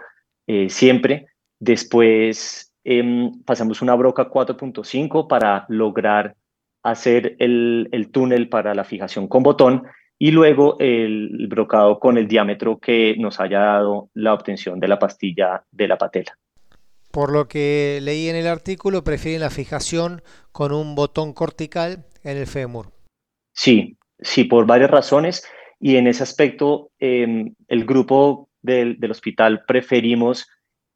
eh, 0.48 0.69
siempre 0.69 1.27
Después 1.63 2.74
em, 2.84 3.41
pasamos 3.46 3.82
una 3.82 3.96
broca 3.96 4.29
4.5 4.29 5.29
para 5.29 5.65
lograr 5.70 6.36
hacer 6.84 7.38
el, 7.39 8.10
túnel 8.12 8.50
para 8.50 8.75
la 8.75 8.84
fijación 8.84 9.29
con 9.29 9.43
botón 9.43 9.84
y 10.20 10.32
luego 10.32 10.75
el 10.79 11.48
brocado 11.48 12.00
con 12.00 12.17
el 12.17 12.27
diámetro 12.27 12.79
que 12.79 13.15
nos 13.17 13.39
haya 13.39 13.60
dado 13.60 14.10
la 14.13 14.34
obtención 14.34 14.82
de 14.82 14.89
la 14.89 15.00
pastilla 15.00 15.63
de 15.72 15.88
la 15.88 15.98
patela. 15.98 16.38
Por 17.12 17.32
lo 17.32 17.48
que 17.48 18.00
leí 18.01 18.27
en 18.27 18.36
el 18.36 18.48
artículo, 18.48 19.05
prefieren 19.05 19.39
la 19.39 19.50
fijación 19.50 20.22
con 20.51 20.74
un 20.74 20.96
botón 20.96 21.32
cortical 21.32 22.03
en 22.25 22.36
el 22.36 22.46
fémur. 22.48 22.88
Sí, 23.53 23.96
sí, 24.20 24.43
por 24.43 24.65
varias 24.65 24.91
razones. 24.91 25.48
Y 25.79 25.96
en 25.96 26.08
ese 26.08 26.24
aspecto, 26.24 26.91
em, 27.00 27.55
el 27.70 27.86
grupo 27.86 28.50
del, 28.62 29.00
del 29.00 29.12
hospital 29.12 29.63
preferimos 29.65 30.46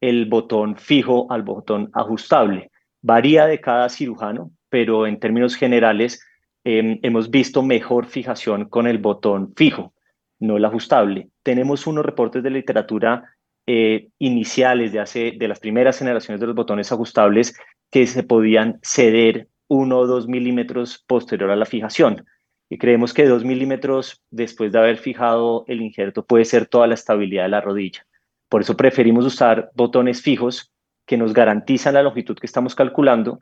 el 0.01 0.25
botón 0.25 0.77
fijo 0.77 1.32
al 1.32 1.44
botón 1.44 1.89
ajustable. 1.94 2.72
Varía 3.01 3.46
de 3.46 3.60
cada 3.60 3.89
cirujano, 3.89 4.51
pero 4.70 5.08
en 5.08 5.20
términos 5.20 5.56
generales 5.56 6.25
em, 6.63 7.00
hemos 7.04 7.30
visto 7.30 7.63
mejor 7.63 8.06
fijación 8.06 8.66
con 8.70 8.88
el 8.88 8.98
botón 8.98 9.54
fijo, 9.56 9.94
no 10.39 10.58
el 10.58 10.66
ajustable. 10.66 11.30
Tenemos 11.44 11.88
unos 11.88 12.06
reportes 12.06 12.44
de 12.44 12.50
literatura 12.50 13.24
eh, 13.66 14.08
iniciales 14.20 14.94
de, 14.94 15.00
hace, 15.00 15.34
de 15.38 15.48
las 15.48 15.60
primeras 15.60 16.00
generaciones 16.00 16.39
de 16.39 16.48
los 16.48 16.56
botones 16.56 16.92
ajustables 16.92 17.54
que 17.92 18.08
se 18.08 18.24
podían 18.24 18.80
ceder 18.82 19.50
uno 19.68 20.00
o 20.00 20.08
dos 20.08 20.27
milímetros 20.27 21.04
posterior 21.06 21.51
a 21.51 21.56
la 21.58 21.66
fijación. 21.66 22.25
Y 22.70 22.77
creemos 22.77 23.13
que 23.13 23.25
dos 23.25 23.44
milímetros 23.44 24.22
después 24.32 24.72
de 24.72 24.80
haber 24.80 24.98
fijado 24.98 25.66
el 25.68 25.82
injerto 25.82 26.25
puede 26.25 26.46
ser 26.46 26.68
toda 26.68 26.88
la 26.88 26.94
estabilidad 26.94 27.44
de 27.44 27.50
la 27.50 27.62
rodilla. 27.62 28.07
Por 28.50 28.62
eso 28.62 28.77
preferimos 28.77 29.25
usar 29.25 29.72
botones 29.75 30.22
fijos 30.22 30.72
que 31.06 31.18
nos 31.18 31.34
garantizan 31.34 31.94
la 31.94 32.04
longitud 32.04 32.38
que 32.38 32.46
estamos 32.46 32.75
calculando 32.75 33.39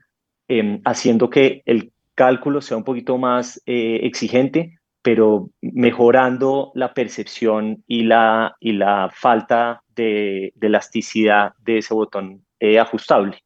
em, 0.47 0.81
haciendo 0.85 1.29
que 1.29 1.62
el 1.65 1.91
cálculo 2.13 2.62
sea 2.62 2.77
un 2.77 2.83
poquito 2.83 3.17
más 3.17 3.62
eh, 3.65 4.00
exigente, 4.03 4.79
pero 5.01 5.50
mejorando 5.62 6.71
la 6.74 6.93
percepción 6.93 7.83
y 7.85 8.03
la, 8.03 8.55
y 8.59 8.74
la 8.74 9.12
falta 9.13 9.83
de, 9.95 10.53
elasticidad 10.59 11.53
de 11.59 11.79
ese 11.79 11.93
botón 11.93 12.45
eh, 12.59 12.79
ajustable. 12.79 13.43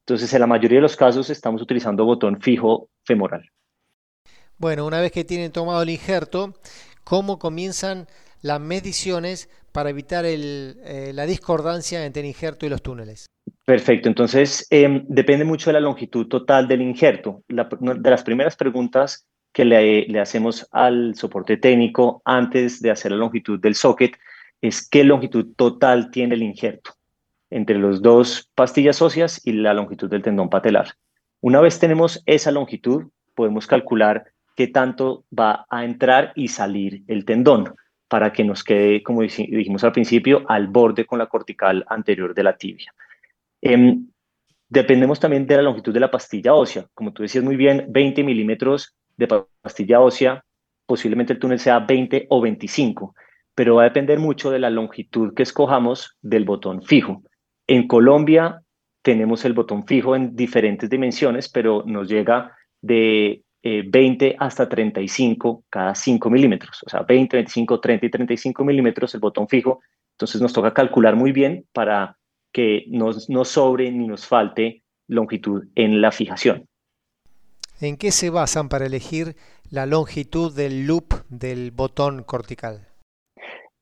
Entonces, 0.00 0.32
en 0.32 0.40
la 0.40 0.46
mayoría 0.46 0.78
de 0.78 0.82
los 0.82 0.96
casos 0.96 1.30
estamos 1.30 1.60
utilizando 1.62 2.04
botón 2.04 2.40
fijo 2.40 2.88
femoral. 3.04 3.48
Bueno, 4.56 4.86
una 4.86 5.00
vez 5.00 5.12
que 5.12 5.24
tienen 5.24 5.52
tomado 5.52 5.82
el 5.82 5.90
injerto, 5.90 6.54
¿cómo 7.04 7.38
comienzan 7.38 8.06
las 8.40 8.60
mediciones 8.60 9.48
para 9.72 9.90
evitar 9.90 10.24
eh, 10.26 11.12
la 11.14 11.26
discordancia 11.26 12.04
entre 12.04 12.20
el 12.22 12.28
injerto 12.28 12.66
y 12.66 12.68
los 12.68 12.82
túneles? 12.82 13.26
Perfecto, 13.64 14.08
entonces 14.08 14.66
em, 14.70 15.04
depende 15.08 15.44
mucho 15.44 15.70
de 15.70 15.74
la 15.74 15.80
longitud 15.80 16.26
total 16.28 16.68
del 16.68 16.82
injerto. 16.82 17.42
de 17.48 18.10
las 18.10 18.22
primeras 18.22 18.56
preguntas 18.56 19.26
que 19.52 19.64
le, 19.64 20.06
le, 20.06 20.20
hacemos 20.20 20.66
al 20.70 21.14
soporte 21.14 21.56
técnico 21.56 22.22
antes 22.24 22.80
de 22.80 22.90
hacer 22.90 23.12
la 23.12 23.18
longitud 23.18 23.60
del 23.60 23.74
socket 23.74 24.16
es 24.60 24.88
qué 24.88 25.04
longitud 25.04 25.54
total 25.56 26.10
tiene 26.10 26.34
el 26.36 26.42
injerto 26.42 26.92
entre 27.52 27.78
los 27.78 28.00
dos 28.00 28.50
pastillas 28.54 29.02
óseas 29.02 29.40
y 29.44 29.52
la 29.52 29.74
longitud 29.74 30.08
del 30.08 30.22
tendón 30.22 30.48
patelar. 30.48 30.94
Una 31.40 31.60
vez 31.60 31.78
tenemos 31.78 32.22
esa 32.24 32.50
longitud, 32.50 33.04
podemos 33.34 33.66
calcular 33.66 34.24
qué 34.56 34.68
tanto 34.68 35.24
va 35.38 35.66
a 35.68 35.84
entrar 35.84 36.32
y 36.34 36.48
salir 36.48 37.02
el 37.08 37.24
tendón 37.24 37.74
para 38.12 38.30
que 38.30 38.44
nos 38.44 38.62
quede, 38.62 39.02
como 39.02 39.22
dijimos 39.22 39.82
al 39.84 39.92
principio, 39.92 40.44
al 40.46 40.66
borde 40.66 41.06
con 41.06 41.18
la 41.18 41.28
cortical 41.28 41.82
anterior 41.88 42.34
de 42.34 42.42
la 42.42 42.58
tibia. 42.58 42.92
Em, 43.62 44.06
dependemos 44.68 45.18
también 45.18 45.46
de 45.46 45.56
la 45.56 45.62
longitud 45.62 45.94
de 45.94 46.00
la 46.00 46.10
pastilla 46.10 46.52
ósea. 46.52 46.84
Como 46.92 47.14
tú 47.14 47.22
decías 47.22 47.42
muy 47.42 47.56
bien, 47.56 47.86
20 47.88 48.22
milímetros 48.22 48.94
de 49.16 49.28
pastilla 49.62 50.00
ósea, 50.00 50.44
posiblemente 50.84 51.32
el 51.32 51.38
túnel 51.38 51.58
sea 51.58 51.78
20 51.78 52.26
o 52.28 52.42
25, 52.42 53.14
pero 53.54 53.76
va 53.76 53.84
a 53.84 53.84
depender 53.84 54.18
mucho 54.18 54.50
de 54.50 54.58
la 54.58 54.68
longitud 54.68 55.32
que 55.32 55.44
escojamos 55.44 56.18
del 56.20 56.44
botón 56.44 56.82
fijo. 56.82 57.22
En 57.66 57.88
Colombia 57.88 58.60
tenemos 59.00 59.46
el 59.46 59.54
botón 59.54 59.86
fijo 59.86 60.14
en 60.14 60.36
diferentes 60.36 60.90
dimensiones, 60.90 61.48
pero 61.48 61.82
nos 61.86 62.10
llega 62.10 62.54
de 62.82 63.42
20 63.62 64.26
eh, 64.26 64.36
hasta 64.38 64.68
35 64.68 65.64
cada 65.70 65.94
5 65.94 66.30
milímetros, 66.30 66.80
o 66.84 66.90
sea, 66.90 67.02
20, 67.02 67.36
25, 67.36 67.80
30 67.80 68.06
y 68.06 68.10
35 68.10 68.64
milímetros 68.64 69.14
el 69.14 69.20
botón 69.20 69.48
fijo. 69.48 69.80
Entonces 70.12 70.40
nos 70.40 70.52
toca 70.52 70.74
calcular 70.74 71.16
muy 71.16 71.32
bien 71.32 71.66
para 71.72 72.18
que 72.52 72.84
no 72.88 73.10
nos 73.28 73.48
sobre 73.48 73.90
ni 73.90 74.06
nos 74.06 74.26
falte 74.26 74.82
longitud 75.08 75.64
en 75.74 76.00
la 76.00 76.12
fijación. 76.12 76.66
¿En 77.80 77.96
qué 77.96 78.12
se 78.12 78.30
basan 78.30 78.68
para 78.68 78.86
elegir 78.86 79.36
la 79.70 79.86
longitud 79.86 80.54
del 80.54 80.86
loop 80.86 81.14
del 81.28 81.70
botón 81.70 82.22
cortical? 82.22 82.86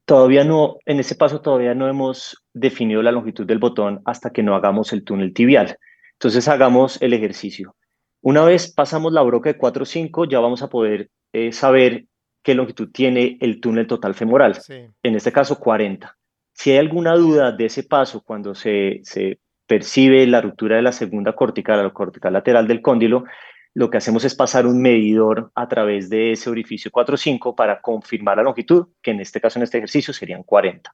Todavía 0.05 0.45
no, 0.45 0.79
en 0.87 1.01
ese 1.01 1.15
paso 1.15 1.41
todavía 1.41 1.75
no 1.75 1.89
hemos 1.89 2.43
definido 2.53 3.03
la 3.03 3.13
longitud 3.13 3.47
del 3.47 3.59
botón 3.59 4.01
hasta 4.05 4.31
que 4.31 4.43
no 4.43 4.55
hagamos 4.55 4.93
el 4.93 5.05
túnel 5.05 5.35
tibial. 5.35 5.77
Entonces 6.15 6.49
hagamos 6.49 7.01
el 7.03 7.13
ejercicio. 7.13 7.77
Una 8.23 8.45
vez 8.45 8.73
pasamos 8.73 9.13
la 9.13 9.23
broca 9.23 9.51
de 9.51 9.59
4 9.59 9.83
o 9.83 9.87
5, 9.87 10.25
ya 10.27 10.41
vamos 10.41 10.63
a 10.63 10.69
poder 10.69 11.11
eh, 11.33 11.53
saber 11.53 12.05
qué 12.43 12.55
longitud 12.55 12.91
tiene 12.93 13.39
el 13.41 13.61
túnel 13.61 13.87
total 13.87 14.15
femoral. 14.15 14.59
En 15.03 15.15
este 15.15 15.33
caso, 15.33 15.59
40. 15.59 16.17
Si 16.53 16.71
hay 16.71 16.79
alguna 16.79 17.15
duda 17.15 17.53
de 17.53 17.67
ese 17.67 17.83
paso 17.83 18.23
cuando 18.23 18.55
se, 18.55 19.01
se 19.03 19.39
percibe 19.67 20.27
la 20.27 20.41
ruptura 20.41 20.77
de 20.77 20.83
la 20.83 20.93
segunda 20.93 21.35
cortical, 21.35 21.83
la 21.83 21.91
cortical 21.91 22.33
lateral 22.33 22.67
del 22.67 22.83
cóndilo, 22.83 23.25
lo 23.73 23.89
que 23.89 23.99
hacemos 23.99 24.25
es 24.25 24.35
pasar 24.35 24.67
un 24.67 24.83
medidor 24.83 25.53
a 25.55 25.69
través 25.69 26.11
de 26.11 26.33
ese 26.33 26.51
orificio 26.51 26.91
4-5 26.91 27.55
para 27.55 27.81
confirmar 27.81 28.37
la 28.37 28.43
longitud, 28.43 28.89
que 29.01 29.13
en 29.13 29.21
este 29.21 29.41
caso, 29.41 29.59
en 29.59 29.63
este 29.63 29.79
ejercicio, 29.79 30.13
serían 30.13 30.43
40. 30.43 30.93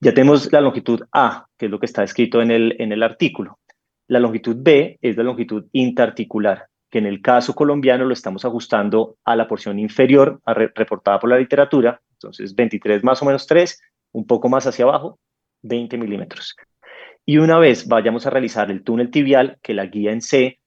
Ya 0.00 0.12
tenemos 0.12 0.52
la 0.52 0.60
longitud 0.60 1.04
A, 1.12 1.46
que 1.56 1.66
es 1.66 1.70
lo 1.70 1.78
que 1.78 1.86
está 1.86 2.02
escrito 2.02 2.42
en 2.42 2.50
el, 2.50 2.74
en 2.80 2.90
el 2.90 3.04
artículo. 3.04 3.60
La 4.12 4.20
longitud 4.20 4.56
B 4.58 4.98
es 5.00 5.16
la 5.16 5.22
longitud 5.22 5.64
interarticular, 5.72 6.66
que 6.90 6.98
en 6.98 7.06
el 7.06 7.22
caso 7.22 7.54
colombiano 7.54 8.04
lo 8.04 8.12
estamos 8.12 8.44
ajustando 8.44 9.16
a 9.24 9.34
la 9.36 9.48
porción 9.48 9.78
inferior 9.78 10.38
reportada 10.74 11.18
por 11.18 11.30
la 11.30 11.38
literatura, 11.38 11.98
entonces 12.12 12.54
23 12.54 13.02
más 13.04 13.22
o 13.22 13.24
menos 13.24 13.46
3, 13.46 13.80
un 14.12 14.26
poco 14.26 14.50
más 14.50 14.66
hacia 14.66 14.84
abajo, 14.84 15.18
20 15.62 15.96
milímetros. 15.96 16.54
Y 17.24 17.38
una 17.38 17.58
vez 17.58 17.88
vayamos 17.88 18.26
a 18.26 18.28
realizar 18.28 18.70
el 18.70 18.84
túnel 18.84 19.10
tibial, 19.10 19.56
que 19.62 19.72
la 19.72 19.86
guía 19.86 20.12
en 20.12 20.20
C 20.20 20.60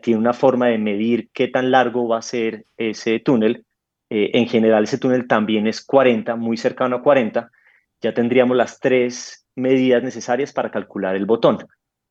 tiene 0.00 0.18
una 0.18 0.32
forma 0.32 0.68
de 0.68 0.78
medir 0.78 1.28
qué 1.34 1.48
tan 1.48 1.70
largo 1.70 2.08
va 2.08 2.20
a 2.20 2.22
ser 2.22 2.64
ese 2.78 3.20
túnel, 3.20 3.66
eh, 4.08 4.30
en 4.32 4.48
general 4.48 4.84
ese 4.84 4.96
túnel 4.96 5.28
también 5.28 5.66
es 5.66 5.84
40, 5.84 6.34
muy 6.36 6.56
cercano 6.56 6.96
a 6.96 7.02
40, 7.02 7.50
ya 8.00 8.14
tendríamos 8.14 8.56
las 8.56 8.80
tres 8.80 9.46
medidas 9.54 10.02
necesarias 10.02 10.54
para 10.54 10.70
calcular 10.70 11.14
el 11.14 11.26
botón. 11.26 11.58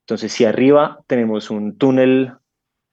Entonces, 0.06 0.32
si 0.32 0.46
arriba 0.46 1.04
tenemos 1.08 1.50
un 1.50 1.80
túnel 1.80 2.34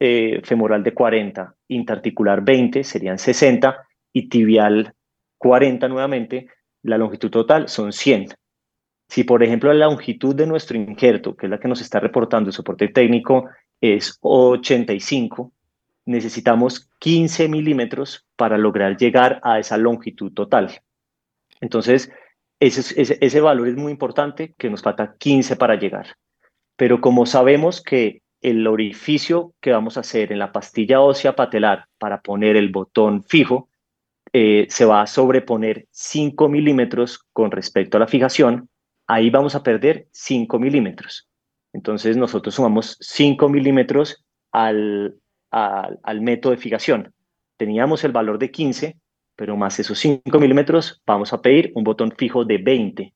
eh, 0.00 0.40
femoral 0.44 0.82
de 0.82 0.94
40, 0.94 1.54
interarticular 1.68 2.42
20, 2.42 2.82
serían 2.84 3.18
60, 3.18 3.86
y 4.14 4.30
tibial 4.30 4.94
40 5.36 5.88
nuevamente, 5.88 6.48
la 6.82 6.96
longitud 6.96 7.30
total 7.30 7.68
son 7.68 7.92
100. 7.92 8.28
Si, 9.08 9.24
por 9.24 9.42
ejemplo, 9.42 9.70
la 9.74 9.86
longitud 9.86 10.34
de 10.34 10.46
nuestro 10.46 10.78
injerto, 10.78 11.36
que 11.36 11.46
es 11.46 11.50
la 11.50 11.60
que 11.60 11.68
nos 11.68 11.82
está 11.82 12.00
reportando 12.00 12.48
el 12.48 12.54
soporte 12.54 12.88
técnico, 12.88 13.50
es 13.78 14.18
85, 14.22 15.52
necesitamos 16.06 16.90
15 16.98 17.46
milímetros 17.48 18.26
para 18.36 18.56
lograr 18.56 18.96
llegar 18.96 19.38
a 19.42 19.58
esa 19.58 19.76
longitud 19.76 20.32
total. 20.32 20.80
Entonces, 21.60 22.10
ese, 22.58 23.18
ese 23.20 23.40
valor 23.42 23.68
es 23.68 23.76
muy 23.76 23.92
importante, 23.92 24.54
que 24.56 24.70
nos 24.70 24.80
falta 24.80 25.14
15 25.18 25.56
para 25.56 25.74
llegar. 25.74 26.16
Pero 26.76 27.00
como 27.00 27.26
sabemos 27.26 27.82
que 27.82 28.22
el 28.40 28.66
orificio 28.66 29.54
que 29.60 29.72
vamos 29.72 29.96
a 29.96 30.00
hacer 30.00 30.32
en 30.32 30.38
la 30.38 30.52
pastilla 30.52 31.00
ósea 31.00 31.36
patelar 31.36 31.86
para 31.98 32.20
poner 32.20 32.56
el 32.56 32.70
botón 32.70 33.22
fijo 33.22 33.68
eh, 34.32 34.66
se 34.70 34.84
va 34.84 35.02
a 35.02 35.06
sobreponer 35.06 35.86
5 35.90 36.48
milímetros 36.48 37.20
con 37.32 37.50
respecto 37.50 37.96
a 37.96 38.00
la 38.00 38.06
fijación, 38.06 38.70
ahí 39.06 39.28
vamos 39.28 39.54
a 39.54 39.62
perder 39.62 40.08
5 40.10 40.58
milímetros. 40.58 41.28
Entonces 41.74 42.16
nosotros 42.16 42.54
sumamos 42.54 42.96
5 43.00 43.48
milímetros 43.48 44.24
al, 44.50 45.16
al, 45.50 46.20
método 46.22 46.52
de 46.52 46.58
fijación. 46.58 47.14
Teníamos 47.58 48.04
el 48.04 48.12
valor 48.12 48.38
de 48.38 48.50
15, 48.50 48.96
pero 49.36 49.56
más 49.56 49.78
esos 49.78 49.98
5 49.98 50.38
milímetros 50.40 51.02
vamos 51.06 51.32
a 51.32 51.42
pedir 51.42 51.70
un 51.74 51.84
botón 51.84 52.12
fijo 52.16 52.44
de 52.44 52.58
20 52.58 53.14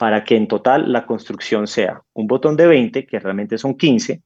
para 0.00 0.24
que 0.24 0.34
en 0.34 0.48
total 0.48 0.90
la 0.90 1.04
construcción 1.04 1.66
sea 1.66 2.00
un 2.14 2.26
botón 2.26 2.56
de 2.56 2.66
20, 2.66 3.04
que 3.04 3.20
realmente 3.20 3.58
son 3.58 3.76
15, 3.76 4.22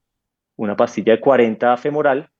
una 0.54 0.76
pastilla 0.76 1.14
de 1.14 1.20
40 1.20 1.76
femoral, 1.78 2.30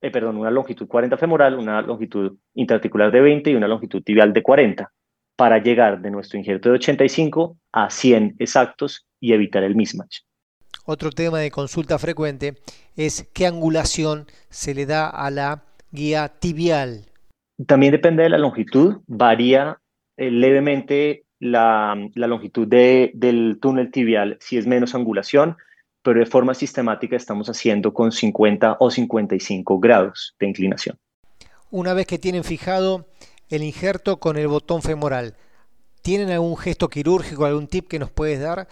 eh, 0.00 0.10
perdón, 0.10 0.38
una 0.38 0.50
longitud 0.50 0.88
40 0.88 1.16
femoral, 1.16 1.56
una 1.56 1.82
longitud 1.82 2.36
interarticular 2.54 3.12
de 3.12 3.20
20 3.20 3.48
y 3.48 3.54
una 3.54 3.68
longitud 3.68 4.02
tibial 4.02 4.32
de 4.32 4.42
40, 4.42 4.92
para 5.36 5.62
llegar 5.62 6.00
de 6.00 6.10
nuestro 6.10 6.36
injerto 6.36 6.68
de 6.68 6.74
85 6.74 7.58
a 7.70 7.90
100 7.90 8.34
exactos 8.40 9.06
y 9.20 9.34
evitar 9.34 9.62
el 9.62 9.76
mismatch. 9.76 10.22
Otro 10.84 11.12
tema 11.12 11.38
de 11.38 11.52
consulta 11.52 11.96
frecuente 11.96 12.54
es 12.96 13.30
qué 13.32 13.46
angulación 13.46 14.26
se 14.48 14.74
le 14.74 14.86
da 14.86 15.08
a 15.08 15.30
la 15.30 15.62
guía 15.92 16.28
tibial. 16.40 17.04
También 17.68 17.92
depende 17.92 18.24
de 18.24 18.30
la 18.30 18.38
longitud, 18.38 18.96
varía 19.06 19.78
eh, 20.16 20.32
levemente 20.32 21.26
la, 21.40 21.96
longitud 22.14 22.68
del 22.68 23.58
túnel 23.60 23.90
tibial 23.90 24.36
si 24.40 24.58
es 24.58 24.66
menos 24.66 24.94
angulación, 24.94 25.56
pero 26.02 26.20
de 26.20 26.26
forma 26.26 26.54
sistemática 26.54 27.16
estamos 27.16 27.48
haciendo 27.48 27.92
con 27.92 28.12
50 28.12 28.76
o 28.78 28.90
55 28.90 29.80
grados 29.80 30.36
de 30.38 30.46
inclinación. 30.46 30.98
Una 31.70 31.94
vez 31.94 32.06
que 32.06 32.18
tienen 32.18 32.44
fijado 32.44 33.06
el 33.48 33.62
injerto 33.62 34.18
con 34.18 34.36
el 34.36 34.46
botón 34.48 34.82
femoral, 34.82 35.34
¿tienen 36.02 36.30
algún 36.30 36.56
gesto 36.56 36.88
quirúrgico, 36.88 37.44
algún 37.44 37.66
tip 37.66 37.88
que 37.88 37.98
nos 37.98 38.10
puedes 38.10 38.40
dar 38.40 38.68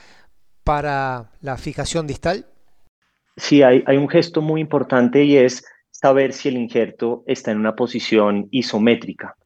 para 0.63 1.31
la 1.41 1.57
fijación 1.57 2.07
distal? 2.07 2.47
Sí, 3.37 3.63
hay, 3.63 3.83
hay 3.87 3.97
un 3.97 4.09
gesto 4.09 4.43
muy 4.43 4.61
importante 4.61 5.25
y 5.25 5.37
es 5.37 5.65
saber 5.91 6.33
si 6.33 6.49
el 6.49 6.57
injerto 6.57 7.25
está 7.27 7.51
en 7.51 7.59
una 7.59 7.77
posición 7.77 8.49
isométrica 8.51 9.38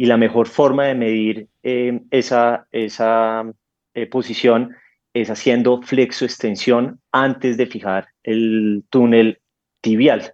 y 0.00 0.06
la 0.06 0.16
mejor 0.16 0.48
forma 0.48 0.86
de 0.86 0.94
medir 0.94 1.48
eh, 1.62 2.00
esa, 2.10 2.66
esa 2.72 3.44
eh, 3.92 4.06
posición 4.06 4.74
es 5.12 5.28
haciendo 5.28 5.82
flexo-extensión 5.82 7.02
antes 7.12 7.58
de 7.58 7.66
fijar 7.66 8.08
el 8.22 8.82
túnel 8.88 9.40
tibial. 9.82 10.32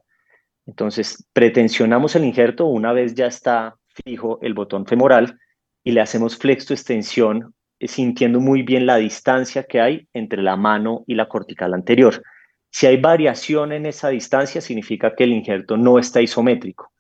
Entonces, 0.66 1.26
pretensionamos 1.32 2.14
el 2.14 2.25
injerto 2.26 2.66
una 2.66 2.92
vez 2.92 3.16
ya 3.16 3.26
está 3.26 3.75
fijo 3.88 4.38
el 4.40 4.54
botón 4.54 4.87
femoral 4.87 5.37
y 5.82 5.90
le 5.90 6.00
hacemos 6.00 6.38
flexo-extensión 6.38 7.52
eh, 7.80 7.88
sintiendo 7.88 8.38
muy 8.38 8.62
bien 8.62 8.87
la 8.87 8.99
distancia 8.99 9.64
que 9.64 9.80
hay 9.80 10.06
entre 10.12 10.42
la 10.44 10.54
mano 10.54 11.02
y 11.08 11.16
la 11.16 11.26
cortical 11.26 11.75
anterior. 11.75 12.23
Si 12.70 12.87
hay 12.87 12.99
variación 12.99 13.73
en 13.73 13.87
esa 13.87 14.11
distancia, 14.11 14.61
significa 14.61 15.16
que 15.16 15.25
el 15.25 15.32
injerto 15.32 15.76
no 15.76 15.99
está 15.99 16.23
isométrico. 16.23 16.92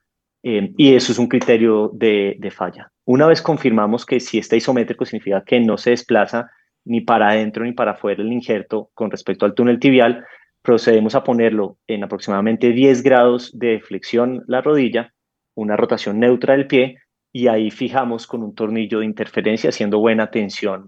Eh, 0.48 0.72
y 0.76 0.94
eso 0.94 1.10
es 1.10 1.18
un 1.18 1.26
criterio 1.26 1.90
de, 1.92 2.36
de, 2.38 2.50
falla. 2.52 2.92
Una 3.04 3.26
vez 3.26 3.42
confirmamos 3.42 4.06
que 4.06 4.20
si 4.20 4.38
está 4.38 4.54
isométrico, 4.54 5.04
significa 5.04 5.42
que 5.44 5.58
no 5.58 5.76
se 5.76 5.90
desplaza 5.90 6.52
ni 6.84 7.00
para 7.00 7.30
adentro 7.30 7.64
ni 7.64 7.72
para 7.72 7.92
afuera 7.92 8.22
el 8.22 8.32
injerto 8.32 8.90
con 8.94 9.10
respecto 9.10 9.44
al 9.44 9.54
túnel 9.54 9.80
tibial, 9.80 10.24
procedemos 10.62 11.16
a 11.16 11.24
ponerlo 11.24 11.78
en 11.88 12.04
aproximadamente 12.04 12.70
10 12.70 13.02
grados 13.02 13.58
de 13.58 13.80
flexión 13.80 14.44
la 14.46 14.60
rodilla, 14.60 15.12
una 15.56 15.76
rotación 15.76 16.20
neutra 16.20 16.54
del 16.54 16.68
pie, 16.68 16.98
y 17.32 17.48
ahí 17.48 17.72
fijamos 17.72 18.28
con 18.28 18.44
un 18.44 18.54
tornillo 18.54 19.00
de 19.00 19.06
interferencia 19.06 19.70
haciendo 19.70 19.98
buena 19.98 20.30
tensión 20.30 20.86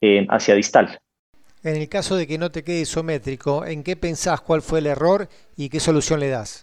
eh, 0.00 0.24
hacia 0.30 0.54
distal. 0.54 1.00
En 1.64 1.74
el 1.74 1.88
caso 1.88 2.14
de 2.14 2.28
que 2.28 2.38
no 2.38 2.52
te 2.52 2.62
quede 2.62 2.82
isométrico, 2.82 3.66
¿en 3.66 3.82
qué 3.82 3.96
pensás 3.96 4.40
cuál 4.40 4.62
fue 4.62 4.78
el 4.78 4.86
error 4.86 5.28
y 5.56 5.68
qué 5.68 5.80
solución 5.80 6.20
le 6.20 6.28
das? 6.28 6.62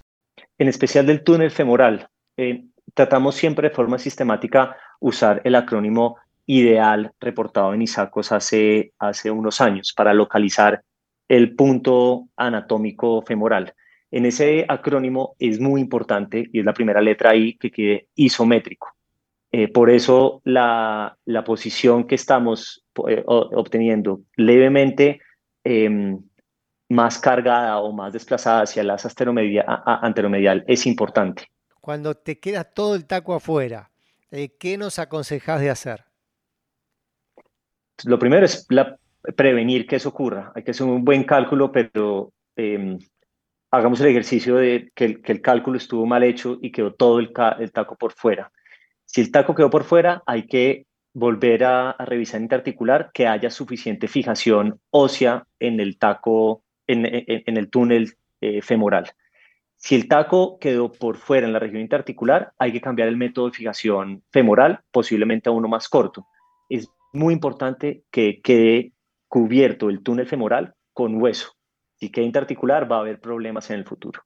En 0.57 0.69
especial 0.69 1.05
del 1.05 1.25
túnel 1.25 1.51
femoral. 1.51 2.07
Eh, 2.37 2.65
tratamos 2.93 3.35
siempre 3.35 3.69
de 3.69 3.75
forma 3.75 3.97
sistemática 3.97 4.77
usar 4.99 5.41
el 5.43 5.55
acrónimo 5.55 6.17
ideal 6.45 7.11
reportado 7.19 7.73
en 7.73 7.81
ISACOS 7.81 8.31
hace, 8.31 8.93
hace 8.99 9.29
unos 9.29 9.59
años 9.59 9.93
para 9.95 10.13
localizar 10.13 10.81
el 11.27 11.55
punto 11.55 12.29
anatómico 12.37 13.21
femoral. 13.23 13.73
En 14.11 14.25
ese 14.25 14.65
acrónimo 14.67 15.35
es 15.39 15.59
muy 15.59 15.81
importante 15.81 16.47
y 16.51 16.59
es 16.59 16.65
la 16.65 16.73
primera 16.73 17.01
letra 17.01 17.31
ahí 17.31 17.57
que 17.57 17.69
quede 17.69 18.07
isométrico. 18.15 18.95
Eh, 19.51 19.67
por 19.67 19.89
eso 19.89 20.41
la, 20.45 21.17
la, 21.25 21.43
posición 21.43 22.05
que 22.05 22.15
estamos 22.15 22.85
eh, 23.07 23.23
obteniendo 23.25 24.21
levemente 24.35 25.21
em, 25.63 26.21
más 26.89 27.17
cargada 27.19 27.79
o 27.79 27.93
más 27.93 28.13
desplazada 28.13 28.63
hacia 28.63 28.83
asa 28.93 29.09
anteromedial 30.01 30.63
es 30.67 30.85
importante. 30.85 31.49
Cuando 31.87 32.15
te 32.15 32.37
queda 32.37 32.65
todo 32.65 32.95
el 32.95 33.05
taco 33.05 33.33
afuera, 33.33 33.91
eh, 34.29 34.49
¿qué 34.59 34.77
nos 34.77 34.99
aconsejas 34.99 35.61
de 35.61 35.69
hacer? 35.69 36.03
Lo 38.03 38.19
primero 38.19 38.45
es 38.45 38.67
prevenir 39.37 39.87
que 39.87 39.95
eso 39.95 40.09
ocurra. 40.09 40.51
Hay 40.53 40.63
que 40.63 40.71
hacer 40.71 40.85
un 40.85 41.05
buen 41.05 41.23
cálculo, 41.23 41.71
pero 41.71 42.33
em, 42.57 42.99
hagamos 43.71 44.01
el 44.01 44.07
ejercicio 44.07 44.57
de 44.57 44.91
que 44.93 45.05
el, 45.05 45.21
que 45.21 45.31
el, 45.31 45.39
cálculo 45.39 45.77
estuvo 45.77 46.05
mal 46.05 46.23
hecho 46.23 46.57
y 46.61 46.73
quedó 46.73 46.93
todo 46.93 47.19
el, 47.19 47.31
el, 47.59 47.71
taco 47.71 47.95
por 47.95 48.11
fuera. 48.11 48.51
Si 49.05 49.21
el 49.21 49.31
taco 49.31 49.55
quedó 49.55 49.69
por 49.69 49.85
fuera, 49.85 50.23
hay 50.25 50.45
que 50.45 50.87
volver 51.13 51.63
a, 51.63 51.95
revisar 51.99 52.41
interarticular 52.41 53.11
que 53.13 53.27
haya 53.27 53.49
suficiente 53.49 54.09
fijación 54.09 54.77
ósea 54.89 55.47
en 55.57 55.79
el 55.79 55.97
taco, 55.97 56.63
en, 56.85 57.05
en, 57.05 57.55
el 57.55 57.69
túnel 57.69 58.17
eh, 58.41 58.61
femoral. 58.61 59.09
Si 59.77 59.95
el 59.95 60.07
taco 60.07 60.57
quedó 60.59 60.91
por 60.91 61.17
fuera 61.17 61.47
en 61.47 61.53
la 61.53 61.59
región 61.59 61.81
interarticular, 61.81 62.51
hay 62.57 62.71
que 62.71 62.81
cambiar 62.81 63.07
el 63.07 63.17
método 63.17 63.45
de 63.47 63.53
fijación 63.53 64.23
femoral, 64.31 64.81
posiblemente 64.91 65.49
a 65.49 65.53
uno 65.53 65.67
más 65.67 65.87
corto. 65.87 66.27
Es 66.67 66.89
muy 67.13 67.33
importante 67.33 68.03
que 68.11 68.41
quede 68.41 68.93
cubierto 69.27 69.89
el 69.89 70.03
túnel 70.03 70.27
femoral 70.27 70.73
con 70.93 71.21
hueso. 71.21 71.53
Si 71.99 72.11
queda 72.11 72.25
interarticular, 72.25 72.91
va 72.91 72.97
a 72.97 73.01
haber 73.01 73.19
problemas 73.19 73.69
en 73.69 73.77
el 73.77 73.85
futuro. 73.85 74.23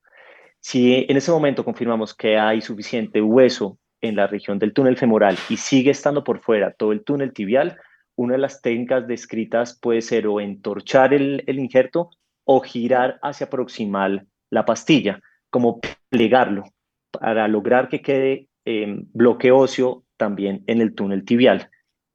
Si 0.60 1.06
en 1.10 1.18
ese 1.18 1.32
momento 1.32 1.66
confirmamos 1.66 2.16
que 2.16 2.38
hay 2.38 2.62
suficiente 2.62 3.22
hueso 3.22 3.80
en 4.00 4.16
la 4.16 4.28
región 4.28 4.60
del 4.60 4.74
túnel 4.74 4.98
femoral 4.98 5.38
y 5.50 5.58
sigue 5.58 5.92
estando 5.92 6.24
por 6.24 6.40
fuera 6.40 6.72
todo 6.74 6.92
el 6.92 7.04
túnel 7.04 7.34
tibial, 7.34 7.78
una 8.16 8.34
de 8.34 8.40
las 8.40 8.62
técnicas 8.62 9.08
descritas 9.08 9.78
puede 9.80 10.02
ser 10.02 10.28
o 10.28 10.40
entorchar 10.40 11.14
el, 11.14 11.44
injerto 11.48 12.10
o 12.46 12.62
girar 12.62 13.20
hacia 13.22 13.50
proximal 13.50 14.28
la 14.50 14.66
pastilla, 14.66 15.20
como 15.52 15.80
plegarlo, 16.10 16.64
para 17.12 17.48
lograr 17.48 17.88
que 17.88 18.02
quede 18.02 18.48
eh, 18.66 18.88
bloque 19.14 19.52
óseo 19.52 20.04
también 20.18 20.64
en 20.66 20.82
el 20.82 20.96
túnel 20.96 21.24
tibial 21.24 21.70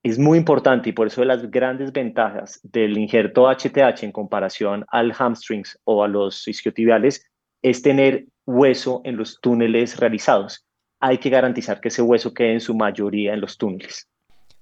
es 0.09 0.21
muy 0.21 0.39
importante 0.39 0.91
y 0.91 0.93
por 0.93 1.09
eso 1.09 1.21
de 1.21 1.27
las 1.27 1.51
grandes 1.51 1.93
ventajas 1.93 2.61
del 2.63 2.97
injerto 2.97 3.49
HTH 3.49 4.05
en 4.05 4.13
comparación 4.13 4.85
al 4.89 5.13
hamstrings 5.13 5.81
o 5.83 6.05
a 6.05 6.07
los 6.07 6.47
isquiotibiales 6.47 7.27
es 7.61 7.83
tener 7.83 8.27
hueso 8.47 9.01
en 9.03 9.17
los 9.17 9.41
túneles 9.41 9.97
realizados. 9.97 10.65
Hay 11.01 11.19
que 11.19 11.29
garantizar 11.29 11.81
que 11.81 11.89
ese 11.89 12.03
hueso 12.03 12.33
quede 12.33 12.53
en 12.53 12.61
su 12.61 12.77
mayoría 12.77 13.35
en 13.35 13.41
los 13.41 13.59
túneles. 13.59 14.07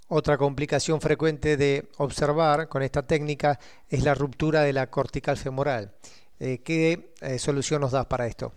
Otra 0.09 0.39
complicación 0.39 1.03
frecuente 1.03 1.59
de 1.59 1.89
observar 1.99 2.69
con 2.69 2.83
esta 2.83 3.07
técnica 3.07 3.59
es 3.91 4.03
la 4.03 4.15
ruptura 4.15 4.63
de 4.63 4.73
la 4.73 4.87
cortical 4.87 5.37
femoral. 5.37 5.93
Eh, 6.41 6.63
¿Qué 6.65 7.13
eh, 7.21 7.39
solución 7.39 7.83
nos 7.83 7.93
das 7.93 8.07
para 8.07 8.27
esto? 8.27 8.55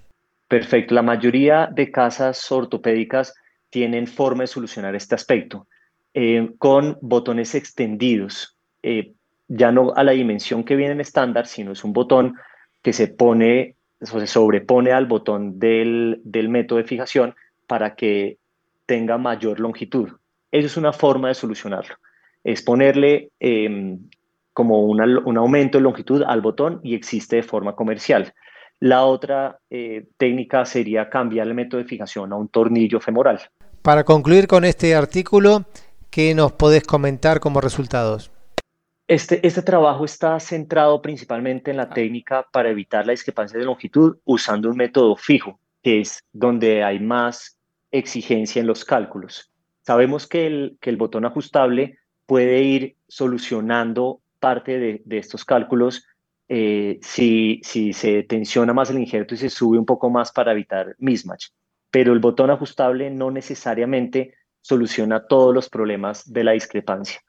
Perfecto. 0.48 0.96
La 0.96 1.02
mayoría 1.02 1.70
de 1.72 1.92
casas 1.92 2.52
ortopédicas 2.52 3.34
tienen 3.70 4.08
forma 4.08 4.44
de 4.44 4.48
solucionar 4.48 4.96
este 4.96 5.16
aspecto 5.16 5.68
eh, 6.14 6.52
con 6.58 6.98
botones 7.02 7.54
extendidos, 7.54 8.58
eh, 8.82 9.14
ya 9.50 9.72
no 9.72 9.94
a 9.96 10.04
la 10.04 10.14
dimensión 10.14 10.64
que 10.64 10.76
viene 10.76 10.94
en 10.94 11.02
estándar, 11.02 11.48
sino 11.48 11.74
es 11.74 11.84
un 11.84 11.94
botón 11.94 12.36
que 12.82 12.94
se 12.94 13.08
pone 13.08 13.76
o 14.00 14.20
se 14.20 14.28
sobrepone 14.28 14.92
al 14.92 15.06
botón 15.06 15.60
del, 15.60 16.22
método 16.50 16.80
de 16.80 16.86
fijación 16.86 17.36
para 17.66 17.96
que 17.96 18.38
tenga 18.86 19.18
mayor 19.18 19.60
longitud. 19.60 20.10
Eso 20.52 20.68
es 20.68 20.78
una 20.78 20.94
forma 20.94 21.28
de 21.28 21.34
solucionarlo. 21.34 21.96
Es 22.44 22.62
ponerle 22.62 23.32
em, 23.40 24.00
como 24.54 24.86
un 24.86 25.38
aumento 25.38 25.78
de 25.78 25.84
longitud 25.84 26.24
al 26.24 26.42
botón 26.42 26.80
y 26.84 26.96
existe 26.96 27.36
de 27.36 27.44
forma 27.44 27.76
comercial. 27.76 28.34
La 28.80 29.06
otra 29.06 29.60
eh, 29.70 30.08
técnica 30.18 30.66
sería 30.66 31.10
cambiar 31.10 31.48
el 31.48 31.54
método 31.54 31.82
de 31.82 31.88
fijación 31.88 32.32
a 32.32 32.36
un 32.36 32.48
tornillo 32.48 33.00
femoral. 33.00 33.40
Para 33.82 34.04
concluir 34.04 34.48
con 34.48 34.66
este 34.66 34.96
artículo, 34.96 35.66
¿Qué 36.10 36.34
nos 36.34 36.54
podés 36.54 36.84
comentar 36.84 37.40
como 37.40 37.62
resultados? 37.62 38.32
Este, 39.08 39.46
este 39.46 39.62
trabajo 39.62 40.04
está 40.04 40.40
centrado 40.40 41.02
principalmente 41.02 41.72
en 41.72 41.78
la 41.78 41.90
técnica 41.90 42.48
para 42.52 42.70
evitar 42.70 43.06
la 43.06 43.12
discrepancia 43.12 43.60
de 43.60 43.66
longitud 43.66 44.18
usando 44.26 44.70
un 44.70 44.78
método 44.78 45.16
fijo, 45.16 45.60
que 45.84 46.02
es 46.02 46.24
donde 46.34 46.84
hay 46.84 47.00
más 47.00 47.58
exigencia 47.92 48.60
en 48.60 48.68
los 48.68 48.84
cálculos. 48.84 49.52
Sabemos 49.82 50.28
que 50.28 50.48
el, 50.48 50.78
que 50.82 50.90
el 50.90 50.98
botón 50.98 51.26
ajustable 51.26 52.00
puede 52.26 52.64
ir 52.64 52.96
solucionando 53.08 54.22
parte 54.40 54.80
de, 54.80 55.02
de 55.06 55.18
estos 55.20 55.46
cálculos 55.46 56.06
eh, 56.50 57.00
si, 57.02 57.60
si 57.64 57.94
se 57.94 58.24
tensiona 58.24 58.74
más 58.74 58.90
el 58.90 59.00
injerto 59.00 59.36
y 59.36 59.38
se 59.38 59.50
sube 59.50 59.78
un 59.78 59.86
poco 59.86 60.10
más 60.10 60.32
para 60.32 60.52
evitar 60.52 60.96
mismatch. 61.00 61.48
Pero 61.92 62.14
el 62.14 62.20
botón 62.20 62.52
ajustable 62.52 63.10
no 63.10 63.32
necesariamente 63.32 64.36
soluciona 64.62 65.26
todos 65.28 65.54
los 65.54 65.70
problemas 65.70 66.32
de 66.32 66.44
la 66.44 66.52
discrepancia. 66.52 67.22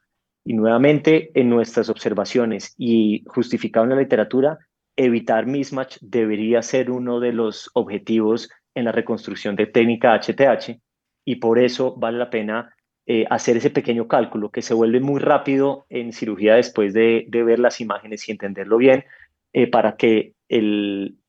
Y 0.43 0.53
nuevamente, 0.53 1.31
en 1.33 1.49
nuestras 1.49 1.89
observaciones 1.89 2.73
y 2.77 3.23
justificado 3.27 3.85
en 3.85 3.91
la 3.91 3.97
literatura, 3.97 4.57
evitar 4.95 5.45
mismatch 5.45 5.97
debería 6.01 6.61
ser 6.61 6.91
uno 6.91 7.19
de 7.19 7.33
los 7.33 7.69
objetivos 7.73 8.49
en 8.75 8.85
la 8.85 8.91
reconstrucción 8.91 9.55
de 9.55 9.67
técnica 9.67 10.13
HTH 10.19 10.81
y 11.25 11.35
por 11.35 11.59
eso 11.59 11.95
vale 11.95 12.17
la 12.17 12.29
pena 12.29 12.75
eh, 13.11 13.25
hacer 13.31 13.57
ese 13.57 13.71
pequeño 13.71 14.07
cálculo 14.07 14.51
que 14.51 14.61
se 14.61 14.75
vuelve 14.75 14.99
muy 14.99 15.19
rápido 15.19 15.87
en 15.89 16.13
cirugía 16.13 16.53
después 16.53 16.93
de, 16.93 17.25
ver 17.27 17.57
las 17.57 17.81
imágenes 17.81 18.29
y 18.29 18.31
entenderlo 18.31 18.77
bien 18.77 19.03
eh, 19.51 19.65
para 19.65 19.97
que 19.97 20.35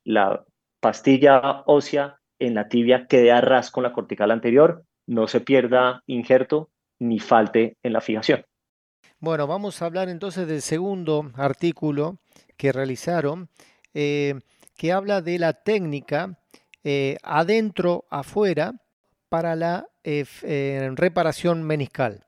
la 0.04 0.44
pastilla 0.78 1.62
ósea 1.64 2.18
en 2.38 2.52
la 2.52 2.68
tibia 2.68 3.06
quede 3.06 3.32
a 3.32 3.40
ras 3.40 3.70
con 3.70 3.82
la 3.82 3.94
cortical 3.94 4.30
anterior 4.30 4.84
no 5.06 5.26
se 5.26 5.40
pierda 5.40 6.02
injerto 6.06 6.68
ni 6.98 7.18
falte 7.18 7.78
en 7.82 7.94
la 7.94 8.02
fijación. 8.02 8.44
Bueno, 9.18 9.46
vamos 9.46 9.80
a 9.80 9.86
hablar 9.86 10.10
entonces 10.10 10.46
del 10.46 10.60
segundo 10.60 11.32
artículo 11.34 12.18
que 12.58 12.72
realizaron, 12.72 13.48
eh, 13.94 14.34
que 14.76 14.92
habla 14.92 15.22
de 15.22 15.38
la 15.38 15.54
técnica 15.54 16.38
adentro, 17.22 18.04
afuera, 18.10 18.74
para 19.30 19.56
la 19.56 19.88
eh, 20.04 20.26
reparación 20.96 21.62
meniscal. 21.62 22.26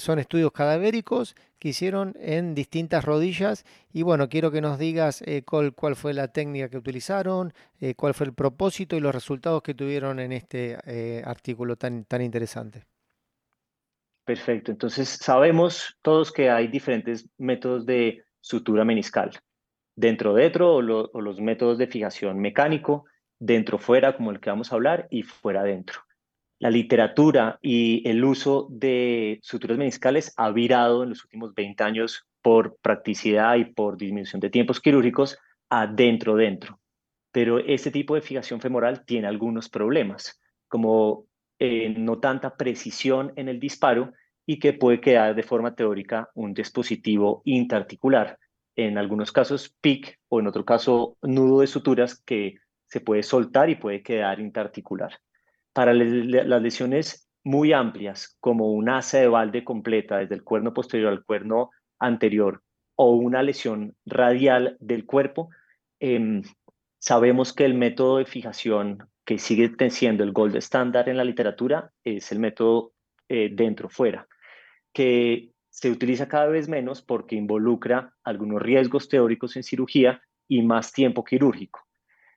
son 0.00 0.18
estudios 0.18 0.52
cadavéricos 0.52 1.34
que 1.62 1.68
hicieron 1.68 2.16
en 2.18 2.56
distintas 2.56 3.04
rodillas. 3.04 3.64
Y 3.92 4.02
bueno, 4.02 4.28
quiero 4.28 4.50
que 4.50 4.60
nos 4.60 4.80
digas 4.80 5.22
eh, 5.22 5.44
cuál, 5.44 5.72
fue 5.94 6.12
la 6.12 6.26
técnica 6.26 6.68
que 6.68 6.76
utilizaron, 6.76 7.52
eh, 7.80 7.94
cuál 7.94 8.14
fue 8.14 8.26
el 8.26 8.32
propósito 8.32 8.96
y 8.96 9.00
los 9.00 9.14
resultados 9.14 9.62
que 9.62 9.72
tuvieron 9.72 10.18
en 10.18 10.32
este 10.32 10.76
eh, 10.86 11.22
artículo 11.24 11.76
tan, 11.76 12.04
tan 12.04 12.20
interesante. 12.20 12.84
Perfecto, 14.24 14.72
entonces 14.72 15.08
sabemos 15.08 15.96
todos 16.02 16.32
que 16.32 16.50
hay 16.50 16.66
diferentes 16.66 17.28
métodos 17.38 17.86
de 17.86 18.24
sutura 18.40 18.84
meniscal. 18.84 19.30
Dentro 19.94 20.34
dentro 20.34 20.74
o, 20.74 20.78
o 21.12 21.20
los 21.20 21.40
métodos 21.40 21.78
de 21.78 21.86
fijación 21.86 22.40
mecánico, 22.40 23.04
dentro 23.38 23.78
fuera 23.78 24.16
como 24.16 24.32
el 24.32 24.40
que 24.40 24.50
vamos 24.50 24.72
a 24.72 24.74
hablar 24.74 25.06
y 25.10 25.22
fuera 25.22 25.62
dentro 25.62 26.00
la 26.62 26.70
literatura 26.70 27.58
y 27.60 28.08
el 28.08 28.24
uso 28.24 28.68
de 28.70 29.40
suturas 29.42 29.78
meniscales 29.78 30.32
ha 30.36 30.52
virado 30.52 31.02
en 31.02 31.08
los 31.08 31.24
últimos 31.24 31.52
20 31.56 31.82
años 31.82 32.24
por 32.40 32.76
practicidad 32.80 33.56
y 33.56 33.64
por 33.64 33.96
disminución 33.96 34.38
de 34.38 34.48
tiempos 34.48 34.80
quirúrgicos 34.80 35.40
adentro 35.68 36.36
dentro. 36.36 36.78
Pero 37.32 37.58
este 37.58 37.90
tipo 37.90 38.14
de 38.14 38.20
fijación 38.20 38.60
femoral 38.60 39.04
tiene 39.04 39.26
algunos 39.26 39.68
problemas, 39.68 40.40
como 40.68 41.26
eh, 41.58 41.92
no 41.98 42.20
tanta 42.20 42.56
precisión 42.56 43.32
en 43.34 43.48
el 43.48 43.58
disparo 43.58 44.12
y 44.46 44.60
que 44.60 44.72
puede 44.72 45.00
quedar 45.00 45.34
de 45.34 45.42
forma 45.42 45.74
teórica 45.74 46.30
un 46.34 46.54
dispositivo 46.54 47.42
interarticular. 47.44 48.38
En 48.76 48.98
algunos 48.98 49.32
casos 49.32 49.74
PIC 49.80 50.20
o 50.28 50.38
en 50.38 50.46
otro 50.46 50.64
caso 50.64 51.16
nudo 51.22 51.62
de 51.62 51.66
suturas 51.66 52.22
que 52.22 52.54
se 52.86 53.00
puede 53.00 53.24
soltar 53.24 53.68
y 53.68 53.74
puede 53.74 54.04
quedar 54.04 54.38
interarticular. 54.38 55.18
Para 55.72 55.94
las 55.94 56.62
lesiones 56.62 57.28
muy 57.44 57.72
amplias, 57.72 58.36
como 58.40 58.72
un 58.72 58.88
asa 58.88 59.18
de 59.18 59.28
balde 59.28 59.64
completa 59.64 60.18
desde 60.18 60.34
el 60.34 60.44
cuerno 60.44 60.72
posterior 60.72 61.10
al 61.10 61.24
cuerno 61.24 61.70
anterior 61.98 62.62
o 62.96 63.12
una 63.12 63.42
lesión 63.42 63.96
radial 64.04 64.76
del 64.80 65.06
cuerpo, 65.06 65.50
em, 65.98 66.42
sabemos 66.98 67.52
que 67.52 67.64
el 67.64 67.74
método 67.74 68.18
de 68.18 68.26
fijación 68.26 69.08
que 69.24 69.38
sigue 69.38 69.72
siendo 69.90 70.24
el 70.24 70.32
gold 70.32 70.56
estándar 70.56 71.08
en 71.08 71.16
la 71.16 71.24
literatura 71.24 71.92
es 72.04 72.32
el 72.32 72.38
método 72.38 72.92
eh, 73.28 73.50
dentro-fuera, 73.52 74.26
que 74.92 75.52
se 75.70 75.90
utiliza 75.90 76.28
cada 76.28 76.46
vez 76.46 76.68
menos 76.68 77.02
porque 77.02 77.34
involucra 77.34 78.14
algunos 78.24 78.60
riesgos 78.60 79.08
teóricos 79.08 79.56
en 79.56 79.62
cirugía 79.62 80.20
y 80.48 80.62
más 80.62 80.92
tiempo 80.92 81.24
quirúrgico. 81.24 81.80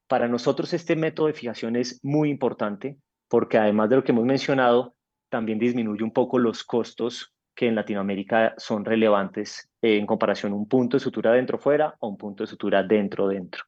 Para 0.08 0.28
nosotros 0.28 0.74
este 0.74 0.96
método 0.96 1.28
de 1.28 1.34
fijación 1.34 1.76
es 1.76 2.00
muy 2.04 2.30
importante 2.30 2.98
porque 3.36 3.58
además 3.58 3.90
de 3.90 3.98
lo 3.98 4.04
que 4.06 4.14
hemos 4.14 4.24
mencionado, 4.24 4.96
también 5.28 5.60
disminuye 5.60 6.06
un 6.06 6.14
poco 6.14 6.40
los 6.40 6.64
costos 6.64 7.36
que 7.54 7.68
en 7.68 7.76
Latinoamérica 7.76 8.54
son 8.56 8.86
relevantes 8.86 9.70
en 9.82 10.06
comparación 10.06 10.54
a 10.54 10.56
un 10.56 10.70
punto 10.70 10.96
de 10.96 11.02
sutura 11.02 11.34
dentro-fuera 11.34 11.96
o 12.00 12.08
un 12.08 12.16
punto 12.16 12.44
de 12.44 12.48
sutura 12.48 12.82
dentro-dentro. 12.82 13.66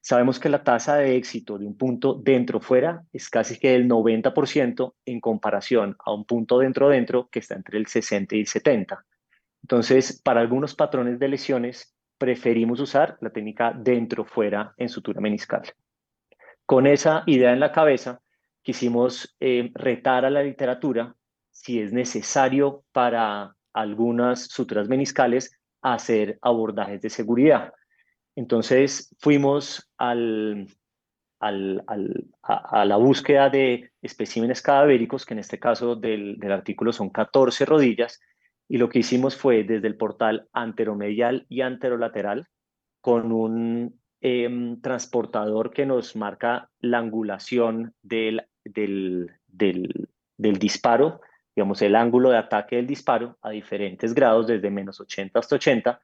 Sabemos 0.00 0.40
que 0.40 0.48
la 0.48 0.64
tasa 0.64 0.96
de 0.96 1.14
éxito 1.16 1.58
de 1.58 1.66
un 1.66 1.76
punto 1.76 2.14
dentro-fuera 2.14 3.02
es 3.12 3.28
casi 3.28 3.58
que 3.58 3.72
del 3.72 3.86
90% 3.86 4.94
en 5.04 5.20
comparación 5.20 5.94
a 6.02 6.14
un 6.14 6.24
punto 6.24 6.58
dentro-dentro 6.60 7.28
que 7.30 7.40
está 7.40 7.54
entre 7.54 7.76
el 7.76 7.88
60 7.88 8.34
y 8.34 8.40
el 8.40 8.46
70. 8.46 9.04
Entonces, 9.62 10.22
para 10.22 10.40
algunos 10.40 10.74
patrones 10.74 11.18
de 11.18 11.28
lesiones, 11.28 11.94
preferimos 12.16 12.80
usar 12.80 13.18
la 13.20 13.28
técnica 13.28 13.74
dentro-fuera 13.78 14.72
en 14.78 14.88
sutura 14.88 15.20
meniscal. 15.20 15.64
Con 16.64 16.86
esa 16.86 17.24
idea 17.26 17.52
en 17.52 17.60
la 17.60 17.72
cabeza, 17.72 18.21
quisimos 18.62 19.36
eh, 19.40 19.70
retar 19.74 20.24
a 20.24 20.30
la 20.30 20.42
literatura 20.42 21.14
si 21.50 21.80
es 21.80 21.92
necesario 21.92 22.84
para 22.92 23.54
algunas 23.72 24.46
suturas 24.46 24.88
meniscales 24.88 25.58
hacer 25.82 26.38
abordajes 26.42 27.00
de 27.00 27.10
seguridad. 27.10 27.72
Entonces 28.34 29.14
fuimos 29.20 29.90
al, 29.98 30.68
al, 31.40 31.84
a, 32.42 32.84
la 32.84 32.96
búsqueda 32.96 33.50
de 33.50 33.90
especímenes 34.00 34.62
cadavéricos, 34.62 35.26
que 35.26 35.34
en 35.34 35.40
este 35.40 35.58
caso 35.58 35.96
del, 35.96 36.38
del, 36.38 36.52
artículo 36.52 36.92
son 36.92 37.10
14 37.10 37.66
rodillas, 37.66 38.20
y 38.68 38.78
lo 38.78 38.88
que 38.88 39.00
hicimos 39.00 39.36
fue 39.36 39.64
desde 39.64 39.88
el 39.88 39.96
portal 39.96 40.48
anteromedial 40.52 41.44
y 41.48 41.60
anterolateral, 41.60 42.46
con 43.00 43.32
un 43.32 44.00
em, 44.20 44.80
transportador 44.80 45.72
que 45.72 45.84
nos 45.84 46.16
marca 46.16 46.70
la 46.80 46.98
angulación 46.98 47.94
del, 48.02 48.46
del, 48.64 49.30
del, 49.46 50.58
disparo, 50.58 51.20
digamos, 51.54 51.82
el 51.82 51.94
ángulo 51.96 52.30
de 52.30 52.38
ataque 52.38 52.76
del 52.76 52.86
disparo 52.86 53.38
a 53.42 53.50
diferentes 53.50 54.14
grados, 54.14 54.46
desde 54.46 54.70
menos 54.70 55.00
80 55.00 55.38
hasta 55.38 55.56
80, 55.56 56.00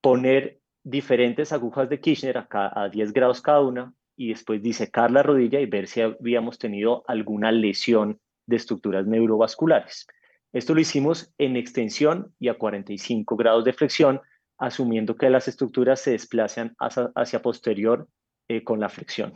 poner 0.00 0.60
diferentes 0.82 1.52
agujas 1.52 1.88
de 1.88 2.00
Kirchner 2.00 2.38
a, 2.38 2.82
a 2.82 2.88
10 2.88 3.12
grados 3.12 3.42
cada 3.42 3.60
una 3.60 3.94
y 4.16 4.28
después 4.28 4.62
disecar 4.62 5.10
la 5.10 5.22
rodilla 5.22 5.60
y 5.60 5.66
ver 5.66 5.86
si 5.86 6.00
habíamos 6.00 6.58
tenido 6.58 7.04
alguna 7.06 7.52
lesión 7.52 8.20
de 8.46 8.56
estructuras 8.56 9.06
neurovasculares. 9.06 10.06
Esto 10.52 10.74
lo 10.74 10.80
hicimos 10.80 11.32
en 11.38 11.56
extensión 11.56 12.34
y 12.38 12.48
a 12.48 12.58
45 12.58 13.36
grados 13.36 13.64
de 13.64 13.72
flexión, 13.72 14.20
asumiendo 14.58 15.16
que 15.16 15.30
las 15.30 15.48
estructuras 15.48 16.00
se 16.00 16.10
desplazan 16.10 16.76
hacia, 16.78 17.40
posterior 17.40 18.08
eh, 18.48 18.64
con 18.64 18.80
la 18.80 18.88
flexión. 18.88 19.32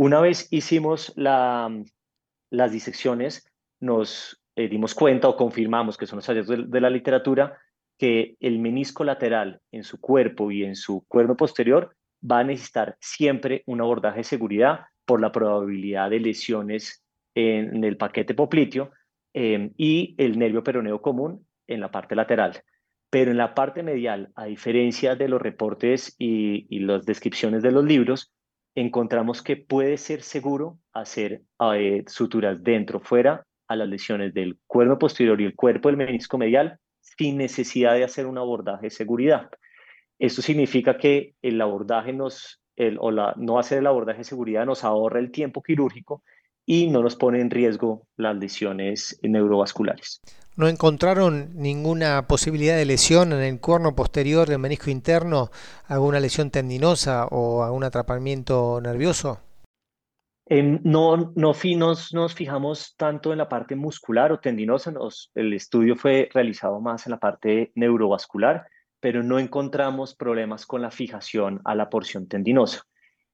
Una 0.00 0.18
vez 0.22 0.48
hicimos 0.50 1.12
la, 1.14 1.70
las 2.48 2.72
disecciones, 2.72 3.46
nos 3.80 4.42
eh, 4.56 4.66
dimos 4.66 4.94
cuenta 4.94 5.28
o 5.28 5.36
confirmamos 5.36 5.98
que 5.98 6.06
son 6.06 6.16
los 6.16 6.26
hallazgos 6.26 6.70
de 6.70 6.80
la 6.80 6.88
literatura 6.88 7.58
que 7.98 8.34
el 8.40 8.60
menisco 8.60 9.04
lateral 9.04 9.60
en 9.70 9.84
su 9.84 10.00
cuerpo 10.00 10.50
y 10.50 10.64
en 10.64 10.74
su 10.74 11.04
cuerno 11.06 11.36
posterior 11.36 11.94
va 12.24 12.38
a 12.38 12.44
necesitar 12.44 12.96
siempre 12.98 13.62
un 13.66 13.82
abordaje 13.82 14.20
de 14.20 14.24
seguridad 14.24 14.86
por 15.04 15.20
la 15.20 15.32
probabilidad 15.32 16.08
de 16.08 16.20
lesiones 16.20 17.04
en, 17.34 17.84
el 17.84 17.98
paquete 17.98 18.32
popliteo 18.32 18.92
em, 19.34 19.74
y 19.76 20.14
el 20.16 20.38
nervio 20.38 20.64
peroneo 20.64 21.02
común 21.02 21.46
en 21.66 21.80
la 21.80 21.90
parte 21.90 22.14
lateral. 22.16 22.62
Pero 23.10 23.32
en 23.32 23.36
la 23.36 23.54
parte 23.54 23.82
medial, 23.82 24.32
a 24.34 24.46
diferencia 24.46 25.14
de 25.14 25.28
los 25.28 25.42
reportes 25.42 26.14
y, 26.18 26.78
las 26.78 27.04
descripciones 27.04 27.62
de 27.62 27.72
los 27.72 27.84
libros, 27.84 28.32
encontramos 28.74 29.42
que 29.42 29.56
puede 29.56 29.96
ser 29.96 30.22
seguro 30.22 30.78
hacer 30.92 31.42
eh, 31.74 32.04
suturas 32.06 32.62
dentro, 32.62 33.00
fuera, 33.00 33.44
a 33.68 33.76
las 33.76 33.88
lesiones 33.88 34.34
del 34.34 34.58
cuerno 34.66 34.98
posterior 34.98 35.40
y 35.40 35.44
el 35.44 35.54
cuerpo 35.54 35.88
del 35.88 35.96
menisco 35.96 36.38
medial 36.38 36.78
sin 37.00 37.36
necesidad 37.36 37.94
de 37.94 38.04
hacer 38.04 38.26
un 38.26 38.38
abordaje 38.38 38.86
de 38.86 38.90
seguridad. 38.90 39.48
Esto 40.18 40.42
significa 40.42 40.96
que 40.98 41.34
el 41.40 41.60
abordaje 41.60 42.12
nos, 42.12 42.60
o 42.98 43.10
la, 43.10 43.34
no 43.36 43.58
hacer 43.58 43.78
el 43.78 43.86
abordaje 43.86 44.18
de 44.18 44.24
seguridad 44.24 44.66
nos 44.66 44.84
ahorra 44.84 45.20
el 45.20 45.30
tiempo 45.30 45.62
quirúrgico 45.62 46.22
y 46.66 46.88
no 46.88 47.02
nos 47.02 47.16
pone 47.16 47.40
en 47.40 47.50
riesgo 47.50 48.06
las 48.16 48.36
lesiones 48.36 49.18
neurovasculares. 49.22 50.20
¿No 50.60 50.68
encontraron 50.68 51.52
ninguna 51.54 52.26
posibilidad 52.26 52.76
de 52.76 52.84
lesión 52.84 53.32
en 53.32 53.40
el 53.40 53.60
cuerno 53.60 53.96
posterior 53.96 54.46
del 54.46 54.58
menisco 54.58 54.90
interno, 54.90 55.48
alguna 55.86 56.20
lesión 56.20 56.50
tendinosa 56.50 57.24
o 57.30 57.64
algún 57.64 57.82
atrapamiento 57.82 58.78
nervioso? 58.82 59.40
no, 60.50 61.32
no 61.34 61.54
nos, 61.54 62.12
nos, 62.12 62.34
fijamos 62.34 62.94
tanto 62.98 63.32
en 63.32 63.38
la 63.38 63.48
parte 63.48 63.74
muscular 63.74 64.32
o 64.32 64.40
tendinosa, 64.40 64.92
el 65.34 65.54
estudio 65.54 65.96
fue 65.96 66.28
realizado 66.30 66.78
más 66.78 67.06
en 67.06 67.12
la 67.12 67.18
parte 67.18 67.72
neurovascular, 67.74 68.66
pero 69.00 69.22
no 69.22 69.38
encontramos 69.38 70.14
problemas 70.14 70.66
con 70.66 70.82
la 70.82 70.90
fijación 70.90 71.62
a 71.64 71.74
la 71.74 71.88
porción 71.88 72.28
tendinosa. 72.28 72.82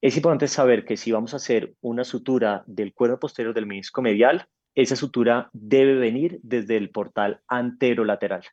Es 0.01 0.17
importante 0.17 0.47
saber 0.47 0.85
que 0.85 0.97
si 0.97 1.11
vamos 1.11 1.33
a 1.35 1.39
hacer 1.39 1.75
una 1.81 2.05
sutura 2.05 2.63
del 2.69 2.95
cuerno 2.95 3.19
posterior 3.19 3.53
del 3.53 3.67
menisco 3.67 4.01
medial, 4.01 4.47
esa 4.77 4.95
sutura 4.95 5.51
debe 5.53 5.97
venir 5.97 6.39
desde 6.45 6.77
el 6.77 6.91
portal 6.91 7.41
anterolateral, 7.49 8.45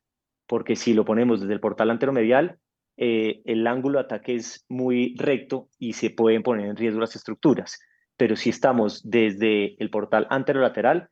porque 0.47 0.75
si 0.75 0.95
lo 0.95 1.05
ponemos 1.05 1.41
desde 1.41 1.53
el 1.53 1.59
portal 1.59 1.91
anteromedial, 1.91 2.57
eh, 2.97 3.43
el 3.45 3.67
ángulo 3.67 3.99
de 3.99 4.05
ataque 4.05 4.35
es 4.35 4.65
muy 4.69 5.15
recto 5.17 5.69
y 5.77 5.93
se 5.93 6.09
pueden 6.09 6.41
poner 6.41 6.65
en 6.67 6.75
riesgo 6.75 6.99
las 6.99 7.15
estructuras 7.15 7.79
pero 8.17 8.35
si 8.35 8.49
estamos 8.49 9.01
desde 9.03 9.81
el 9.81 9.89
portal 9.89 10.27
anterolateral, 10.29 11.09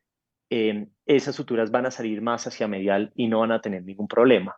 eh, 0.49 0.87
esas 1.05 1.35
suturas 1.35 1.71
van 1.71 1.85
a 1.85 1.91
salir 1.91 2.21
más 2.21 2.45
hacia 2.47 2.67
medial 2.67 3.11
y 3.15 3.27
no 3.27 3.39
van 3.39 3.51
a 3.51 3.61
tener 3.61 3.83
ningún 3.83 4.07
problema. 4.07 4.57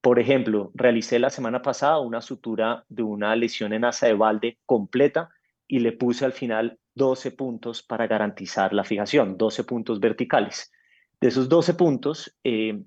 Por 0.00 0.18
ejemplo, 0.18 0.70
realicé 0.74 1.18
la 1.18 1.30
semana 1.30 1.62
pasada 1.62 2.00
una 2.00 2.20
sutura 2.20 2.84
de 2.88 3.02
una 3.02 3.34
lesión 3.36 3.72
en 3.72 3.84
asa 3.84 4.06
de 4.06 4.14
balde 4.14 4.58
completa 4.64 5.30
y 5.66 5.80
le 5.80 5.92
puse 5.92 6.24
al 6.24 6.32
final 6.32 6.78
12 7.00 7.30
puntos 7.30 7.82
para 7.82 8.06
garantizar 8.06 8.74
la 8.74 8.84
fijación, 8.84 9.38
12 9.38 9.64
puntos 9.64 10.00
verticales. 10.00 10.70
De 11.18 11.28
esos 11.28 11.48
12 11.48 11.72
puntos, 11.72 12.36
eh, 12.44 12.78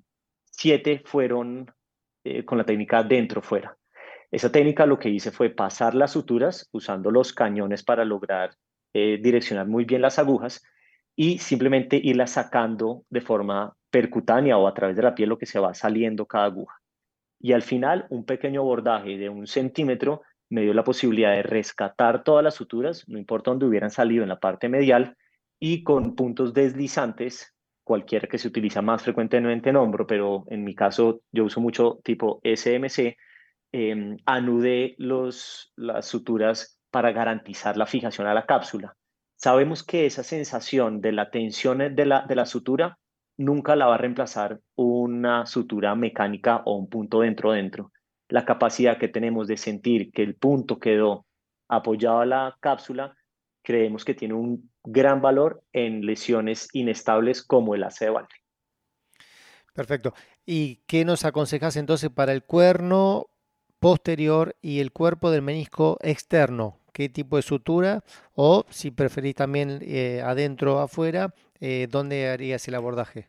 7 0.51 1.01
fueron 1.03 1.65
eh, 2.23 2.45
con 2.45 2.59
la 2.59 2.63
técnica 2.63 3.01
dentro-fuera. 3.01 3.75
Esa 4.29 4.51
técnica 4.51 4.85
lo 4.85 4.99
que 4.99 5.09
hice 5.09 5.31
fue 5.31 5.49
pasar 5.49 5.95
las 5.95 6.11
suturas 6.11 6.69
usando 6.71 7.09
los 7.09 7.33
cañones 7.33 7.81
para 7.81 8.05
lograr 8.05 8.51
eh, 8.93 9.17
direccionar 9.19 9.67
muy 9.67 9.83
bien 9.83 10.03
las 10.03 10.19
agujas 10.19 10.63
y 11.15 11.39
simplemente 11.39 11.97
irlas 11.97 12.33
sacando 12.33 13.05
de 13.09 13.21
forma 13.21 13.75
percutánea 13.89 14.59
o 14.59 14.67
a 14.67 14.75
través 14.75 14.95
de 14.95 15.01
la 15.01 15.15
piel 15.15 15.29
lo 15.29 15.39
que 15.39 15.47
se 15.47 15.59
va 15.59 15.73
saliendo 15.73 16.27
cada 16.27 16.45
aguja. 16.45 16.75
Y 17.39 17.53
al 17.53 17.63
final, 17.63 18.05
un 18.11 18.25
pequeño 18.25 18.61
abordaje 18.61 19.17
de 19.17 19.29
un 19.29 19.47
centímetro 19.47 20.21
me 20.53 20.61
dio 20.61 20.73
la 20.75 20.83
posibilidad 20.83 21.31
de 21.31 21.41
rescatar 21.41 22.23
todas 22.23 22.43
las 22.43 22.53
suturas, 22.53 23.05
no 23.07 23.17
importa 23.17 23.49
dónde 23.49 23.65
hubieran 23.65 23.89
salido 23.89 24.21
en 24.21 24.29
la 24.29 24.39
parte 24.39 24.69
medial, 24.69 25.17
y 25.59 25.83
con 25.83 26.15
puntos 26.15 26.53
deslizantes, 26.53 27.55
cualquiera 27.83 28.27
que 28.27 28.37
se 28.37 28.49
utiliza 28.49 28.83
más 28.83 29.01
frecuentemente 29.01 29.71
en 29.71 29.77
hombro, 29.77 30.05
pero 30.05 30.45
en 30.49 30.63
mi 30.63 30.75
caso 30.75 31.21
yo 31.31 31.45
uso 31.45 31.59
mucho 31.59 31.99
tipo 32.03 32.39
SMC, 32.43 33.17
eh, 33.71 34.17
anudé 34.27 34.93
los, 34.99 35.73
las 35.75 36.05
suturas 36.07 36.79
para 36.91 37.11
garantizar 37.11 37.75
la 37.75 37.87
fijación 37.87 38.27
a 38.27 38.35
la 38.35 38.45
cápsula. 38.45 38.95
Sabemos 39.35 39.83
que 39.83 40.05
esa 40.05 40.21
sensación 40.21 41.01
de 41.01 41.13
la 41.13 41.31
tensión 41.31 41.79
de 41.79 42.05
la, 42.05 42.27
de 42.27 42.35
la 42.35 42.45
sutura 42.45 42.99
nunca 43.37 43.75
la 43.75 43.87
va 43.87 43.95
a 43.95 43.97
reemplazar 43.97 44.59
una 44.75 45.47
sutura 45.47 45.95
mecánica 45.95 46.61
o 46.65 46.75
un 46.75 46.89
punto 46.89 47.21
dentro 47.21 47.53
dentro. 47.53 47.91
La 48.33 48.45
capacidad 48.45 48.97
que 48.97 49.09
tenemos 49.09 49.47
de 49.47 49.57
sentir 49.57 50.11
que 50.11 50.23
el 50.23 50.33
punto 50.33 50.79
quedó 50.79 51.27
apoyado 51.67 52.21
a 52.21 52.25
la 52.25 52.57
cápsula, 52.59 53.15
creemos 53.61 54.03
que 54.03 54.15
tiene 54.15 54.33
un 54.33 54.71
gran 54.83 55.21
valor 55.21 55.61
en 55.71 56.03
lesiones 56.03 56.67
inestables 56.73 57.43
como 57.43 57.75
el 57.75 57.83
AC 57.83 57.99
de 57.99 58.13
Perfecto. 59.75 60.15
¿Y 60.47 60.77
qué 60.87 61.05
nos 61.05 61.25
aconsejas 61.25 61.75
entonces 61.75 62.09
para 62.09 62.33
el 62.33 62.41
cuerno 62.43 63.27
posterior 63.79 64.55
y 64.63 64.79
el 64.79 64.91
cuerpo 64.91 65.29
del 65.29 65.43
menisco 65.43 65.99
externo? 66.01 66.79
¿Qué 66.91 67.09
tipo 67.09 67.35
de 67.35 67.43
sutura? 67.43 68.03
O 68.33 68.65
si 68.71 68.89
preferís 68.89 69.35
también 69.35 69.77
eh, 69.83 70.23
adentro 70.25 70.77
o 70.77 70.79
afuera, 70.79 71.35
eh, 71.59 71.87
¿dónde 71.87 72.29
harías 72.29 72.67
el 72.67 72.73
abordaje? 72.73 73.27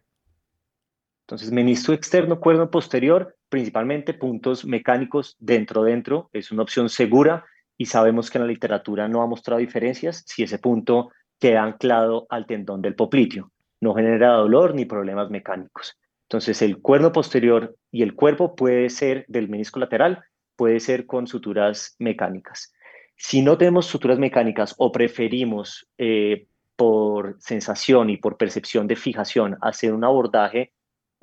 Entonces, 1.25 1.53
menisco 1.53 1.95
externo, 1.95 2.39
cuerno 2.39 2.71
posterior, 2.71 3.35
principalmente 3.49 4.13
puntos 4.13 4.67
mecánicos 4.67 5.37
dentro-dentro, 5.39 6.29
es 6.35 6.53
una 6.53 6.63
opción 6.63 6.91
segura 6.91 7.47
y 7.79 7.87
sabemos 7.87 8.31
que 8.31 8.37
en 8.37 8.45
la 8.45 8.53
literatura 8.53 9.09
no 9.09 9.23
ha 9.23 9.27
mostrado 9.27 9.59
diferencias 9.59 10.23
si 10.27 10.43
ese 10.43 10.59
punto 10.59 11.11
queda 11.41 11.63
anclado 11.63 12.27
al 12.29 12.47
tendón 12.47 12.83
del 12.83 12.95
popliteo. 12.95 13.51
No 13.81 13.95
genera 13.95 14.35
dolor 14.35 14.75
ni 14.75 14.85
problemas 14.85 15.31
mecánicos. 15.31 15.99
Entonces, 16.29 16.61
el 16.61 16.83
cuerno 16.83 17.11
posterior 17.11 17.75
y 17.91 18.03
el 18.03 18.15
cuerpo 18.15 18.55
puede 18.55 18.91
ser 18.91 19.25
del 19.27 19.49
menisco 19.49 19.81
lateral, 19.81 20.23
puede 20.57 20.79
ser 20.79 21.07
con 21.07 21.27
suturas 21.27 21.97
mecánicas. 21.99 22.75
Si 23.17 23.41
no 23.41 23.57
tenemos 23.57 23.87
suturas 23.87 24.19
mecánicas 24.19 24.75
o 24.77 24.93
preferimos 24.93 25.89
eh, 25.97 26.49
por 26.77 27.37
sensación 27.41 28.11
y 28.11 28.19
por 28.19 28.37
percepción 28.37 28.87
de 28.87 28.97
fijación 28.97 29.57
hacer 29.63 29.95
un 29.95 30.05
abordaje, 30.05 30.73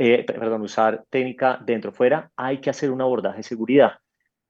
eh, 0.04 0.24
perdón, 0.24 0.64
usar 0.64 1.06
técnica 1.12 1.62
dentro-fuera, 1.64 2.32
hay 2.36 2.60
que 2.60 2.72
hacer 2.72 2.90
un 2.90 3.02
abordaje 3.02 3.38
de 3.38 3.44
seguridad. 3.44 3.92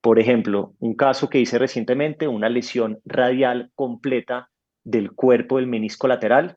Por 0.00 0.18
ejemplo, 0.18 0.72
un 0.78 0.94
caso 0.94 1.28
que 1.28 1.40
hice 1.40 1.58
recientemente, 1.58 2.26
una 2.26 2.48
lesión 2.48 3.00
radial 3.04 3.70
completa 3.74 4.48
del 4.82 5.12
cuerpo 5.12 5.58
del 5.58 5.66
menisco 5.66 6.08
lateral 6.08 6.56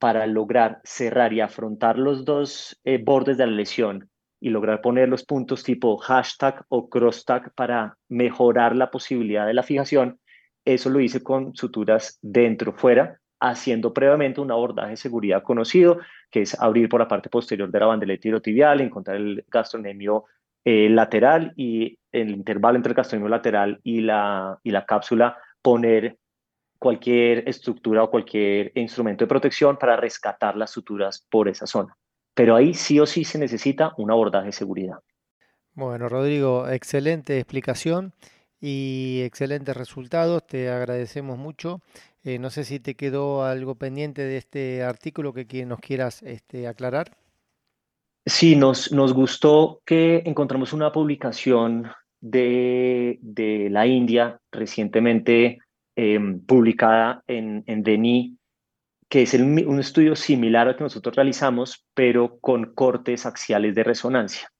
para 0.00 0.26
lograr 0.26 0.80
cerrar 0.82 1.32
y 1.32 1.40
afrontar 1.40 1.98
los 1.98 2.24
dos 2.24 2.80
eh, 2.82 3.00
bordes 3.00 3.38
de 3.38 3.46
la 3.46 3.52
lesión 3.52 4.10
y 4.40 4.50
lograr 4.50 4.80
poner 4.80 5.08
los 5.08 5.24
puntos 5.24 5.62
tipo 5.62 5.96
hashtag 5.98 6.64
o 6.68 6.90
crosstag 6.90 7.54
para 7.54 7.96
mejorar 8.08 8.74
la 8.74 8.90
posibilidad 8.90 9.46
de 9.46 9.54
la 9.54 9.62
fijación. 9.62 10.18
Eso 10.64 10.90
lo 10.90 10.98
hice 10.98 11.22
con 11.22 11.54
suturas 11.54 12.18
dentro-fuera, 12.22 13.20
haciendo 13.42 13.92
previamente 13.92 14.40
un 14.40 14.52
abordaje 14.52 14.90
de 14.90 14.96
seguridad 14.96 15.42
conocido, 15.42 15.98
que 16.30 16.42
es 16.42 16.58
abrir 16.60 16.88
por 16.88 17.00
la 17.00 17.08
parte 17.08 17.28
posterior 17.28 17.70
de 17.70 17.80
la 17.80 17.86
bandeleta 17.86 18.22
tirotibial, 18.22 18.80
encontrar 18.80 19.16
el 19.16 19.44
gastronemio 19.48 20.26
eh, 20.64 20.88
lateral 20.88 21.52
y 21.56 21.98
el 22.12 22.30
intervalo 22.30 22.76
entre 22.76 22.90
el 22.90 22.96
gastronemio 22.96 23.28
lateral 23.28 23.80
y 23.82 24.00
la, 24.00 24.58
y 24.62 24.70
la 24.70 24.86
cápsula, 24.86 25.36
poner 25.60 26.18
cualquier 26.78 27.48
estructura 27.48 28.04
o 28.04 28.10
cualquier 28.10 28.70
instrumento 28.76 29.24
de 29.24 29.28
protección 29.28 29.76
para 29.76 29.96
rescatar 29.96 30.56
las 30.56 30.70
suturas 30.70 31.26
por 31.28 31.48
esa 31.48 31.66
zona. 31.66 31.96
Pero 32.34 32.54
ahí 32.54 32.74
sí 32.74 33.00
o 33.00 33.06
sí 33.06 33.24
se 33.24 33.38
necesita 33.38 33.92
un 33.98 34.10
abordaje 34.12 34.46
de 34.46 34.52
seguridad. 34.52 34.98
Bueno, 35.74 36.08
Rodrigo, 36.08 36.68
excelente 36.68 37.38
explicación 37.38 38.12
y 38.60 39.22
excelentes 39.24 39.76
resultados. 39.76 40.46
Te 40.46 40.70
agradecemos 40.70 41.38
mucho. 41.38 41.80
Eh, 42.24 42.38
no 42.38 42.50
sé 42.50 42.64
si 42.64 42.78
te 42.78 42.94
quedó 42.94 43.44
algo 43.44 43.74
pendiente 43.74 44.22
de 44.22 44.36
este 44.36 44.82
artículo 44.82 45.32
que 45.32 45.66
nos 45.66 45.80
quieras 45.80 46.22
este, 46.22 46.68
aclarar. 46.68 47.16
Sí, 48.24 48.54
nos, 48.54 48.88
gustó 48.90 49.82
que 49.84 50.22
encontramos 50.24 50.72
una 50.72 50.92
publicación 50.92 51.90
de, 52.20 53.18
de 53.20 53.68
la 53.70 53.86
India 53.86 54.40
recientemente 54.52 55.58
Em, 55.94 56.40
publicada 56.40 57.22
en, 57.26 57.64
en 57.66 57.82
DENI, 57.82 58.38
que 59.10 59.22
es 59.22 59.34
un 59.34 59.78
estudio 59.78 60.16
similar 60.16 60.66
al 60.66 60.76
que 60.76 60.84
nosotros 60.84 61.14
realizamos, 61.14 61.84
pero 61.92 62.38
con 62.40 62.72
cortes 62.72 63.26
axiales 63.26 63.74
de 63.74 63.84
resonancia. 63.84 64.50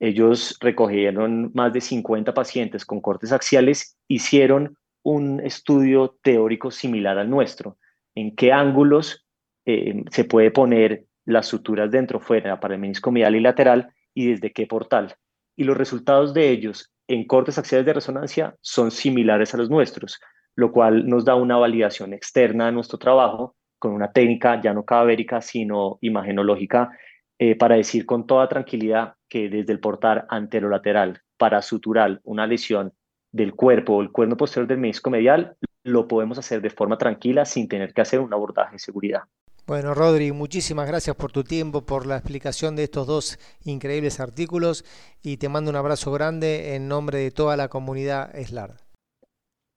Ellos 0.00 0.58
recogieron 0.60 1.52
más 1.54 1.72
de 1.72 1.80
50 1.80 2.34
pacientes 2.34 2.84
con 2.84 3.00
cortes 3.00 3.30
axiales, 3.30 3.96
hicieron 4.08 4.76
un 5.04 5.40
estudio 5.40 6.18
teórico 6.22 6.72
similar 6.72 7.18
al 7.18 7.30
nuestro, 7.30 7.78
en 8.16 8.34
qué 8.34 8.52
ángulos 8.52 9.24
em, 9.64 10.04
se 10.10 10.24
puede 10.24 10.50
poner 10.50 11.06
las 11.24 11.46
suturas 11.46 11.90
dentro 11.90 12.18
fuera 12.18 12.58
para 12.58 12.74
el 12.74 12.80
menisco 12.80 13.12
medial 13.12 13.36
y 13.36 13.40
lateral 13.40 13.94
y 14.12 14.30
desde 14.30 14.52
qué 14.52 14.66
portal. 14.66 15.14
Y 15.56 15.62
los 15.64 15.76
resultados 15.76 16.34
de 16.34 16.50
ellos 16.50 16.92
en 17.06 17.26
cortes 17.26 17.58
axiales 17.58 17.86
de 17.86 17.92
resonancia 17.92 18.56
son 18.60 18.90
similares 18.90 19.54
a 19.54 19.58
los 19.58 19.70
nuestros 19.70 20.18
lo 20.56 20.72
cual 20.72 21.08
nos 21.08 21.24
da 21.24 21.34
una 21.34 21.56
validación 21.56 22.12
externa 22.12 22.66
de 22.66 22.72
nuestro 22.72 22.98
trabajo 22.98 23.56
con 23.78 23.92
una 23.92 24.12
técnica 24.12 24.60
ya 24.60 24.72
no 24.72 24.84
cadavérica, 24.84 25.40
sino 25.40 25.98
imagenológica, 26.00 26.90
eh, 27.38 27.56
para 27.56 27.76
decir 27.76 28.06
con 28.06 28.26
toda 28.26 28.48
tranquilidad 28.48 29.14
que 29.28 29.48
desde 29.48 29.72
el 29.72 29.80
portal 29.80 30.24
anterolateral 30.28 31.20
para 31.36 31.60
suturar 31.60 32.20
una 32.22 32.46
lesión 32.46 32.92
del 33.34 33.54
cuerpo 33.54 33.96
o 33.96 34.02
el 34.02 34.12
cuerno 34.12 34.36
posterior 34.36 34.68
del 34.68 34.78
menisco 34.78 35.10
medial, 35.10 35.56
lo 35.82 36.06
podemos 36.06 36.38
hacer 36.38 36.62
de 36.62 36.70
forma 36.70 36.96
tranquila 36.96 37.44
sin 37.44 37.68
tener 37.68 37.92
que 37.92 38.00
hacer 38.00 38.20
un 38.20 38.32
abordaje 38.32 38.74
de 38.74 38.78
seguridad. 38.78 39.22
Bueno, 39.66 39.92
Rodri, 39.92 40.30
muchísimas 40.30 40.86
gracias 40.86 41.16
por 41.16 41.32
tu 41.32 41.42
tiempo, 41.42 41.84
por 41.84 42.06
la 42.06 42.16
explicación 42.16 42.76
de 42.76 42.84
estos 42.84 43.06
dos 43.06 43.38
increíbles 43.64 44.20
artículos 44.20 44.84
y 45.22 45.38
te 45.38 45.48
mando 45.48 45.70
un 45.70 45.76
abrazo 45.76 46.12
grande 46.12 46.76
en 46.76 46.86
nombre 46.86 47.18
de 47.18 47.30
toda 47.30 47.56
la 47.56 47.68
comunidad 47.68 48.32
SLARD. 48.34 48.76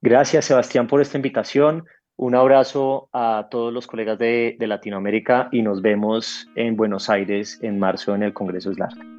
Gracias, 0.02 0.46
Sebastián, 0.46 0.88
por 0.88 1.02
esta 1.02 1.17
invitación. 1.17 1.86
Un 2.15 2.36
abrazo 2.36 3.10
a 3.12 3.48
todos 3.50 3.74
los 3.74 3.88
colegas 3.88 4.20
de, 4.20 4.56
Latinoamérica 4.60 5.50
y 5.52 5.63
nos 5.63 5.82
vemos 5.82 6.48
en 6.56 6.76
Buenos 6.76 7.10
Aires 7.10 7.58
en 7.63 7.80
marzo 7.80 8.13
en 8.13 8.24
el 8.24 8.34
Congreso 8.34 8.74
SLAR. 8.74 9.16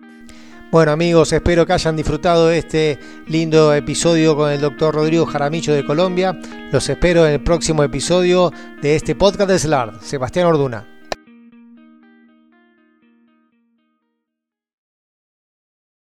Bueno 0.70 0.92
amigos, 0.92 1.32
espero 1.32 1.64
que 1.64 1.72
hayan 1.72 1.96
disfrutado 1.96 2.48
de 2.48 2.58
este 2.58 2.98
lindo 3.26 3.72
episodio 3.72 4.36
con 4.36 4.50
el 4.50 4.60
doctor 4.60 4.94
Rodrigo 4.94 5.24
Jaramillo 5.24 5.72
de 5.72 5.82
Colombia. 5.82 6.38
Los 6.70 6.90
espero 6.90 7.26
en 7.26 7.32
el 7.32 7.40
próximo 7.40 7.82
episodio 7.82 8.52
de 8.82 8.94
este 8.94 9.14
podcast 9.14 9.48
de 9.48 9.58
SLAR. 9.58 9.94
Sebastián 10.02 10.44
Orduna. 10.44 10.97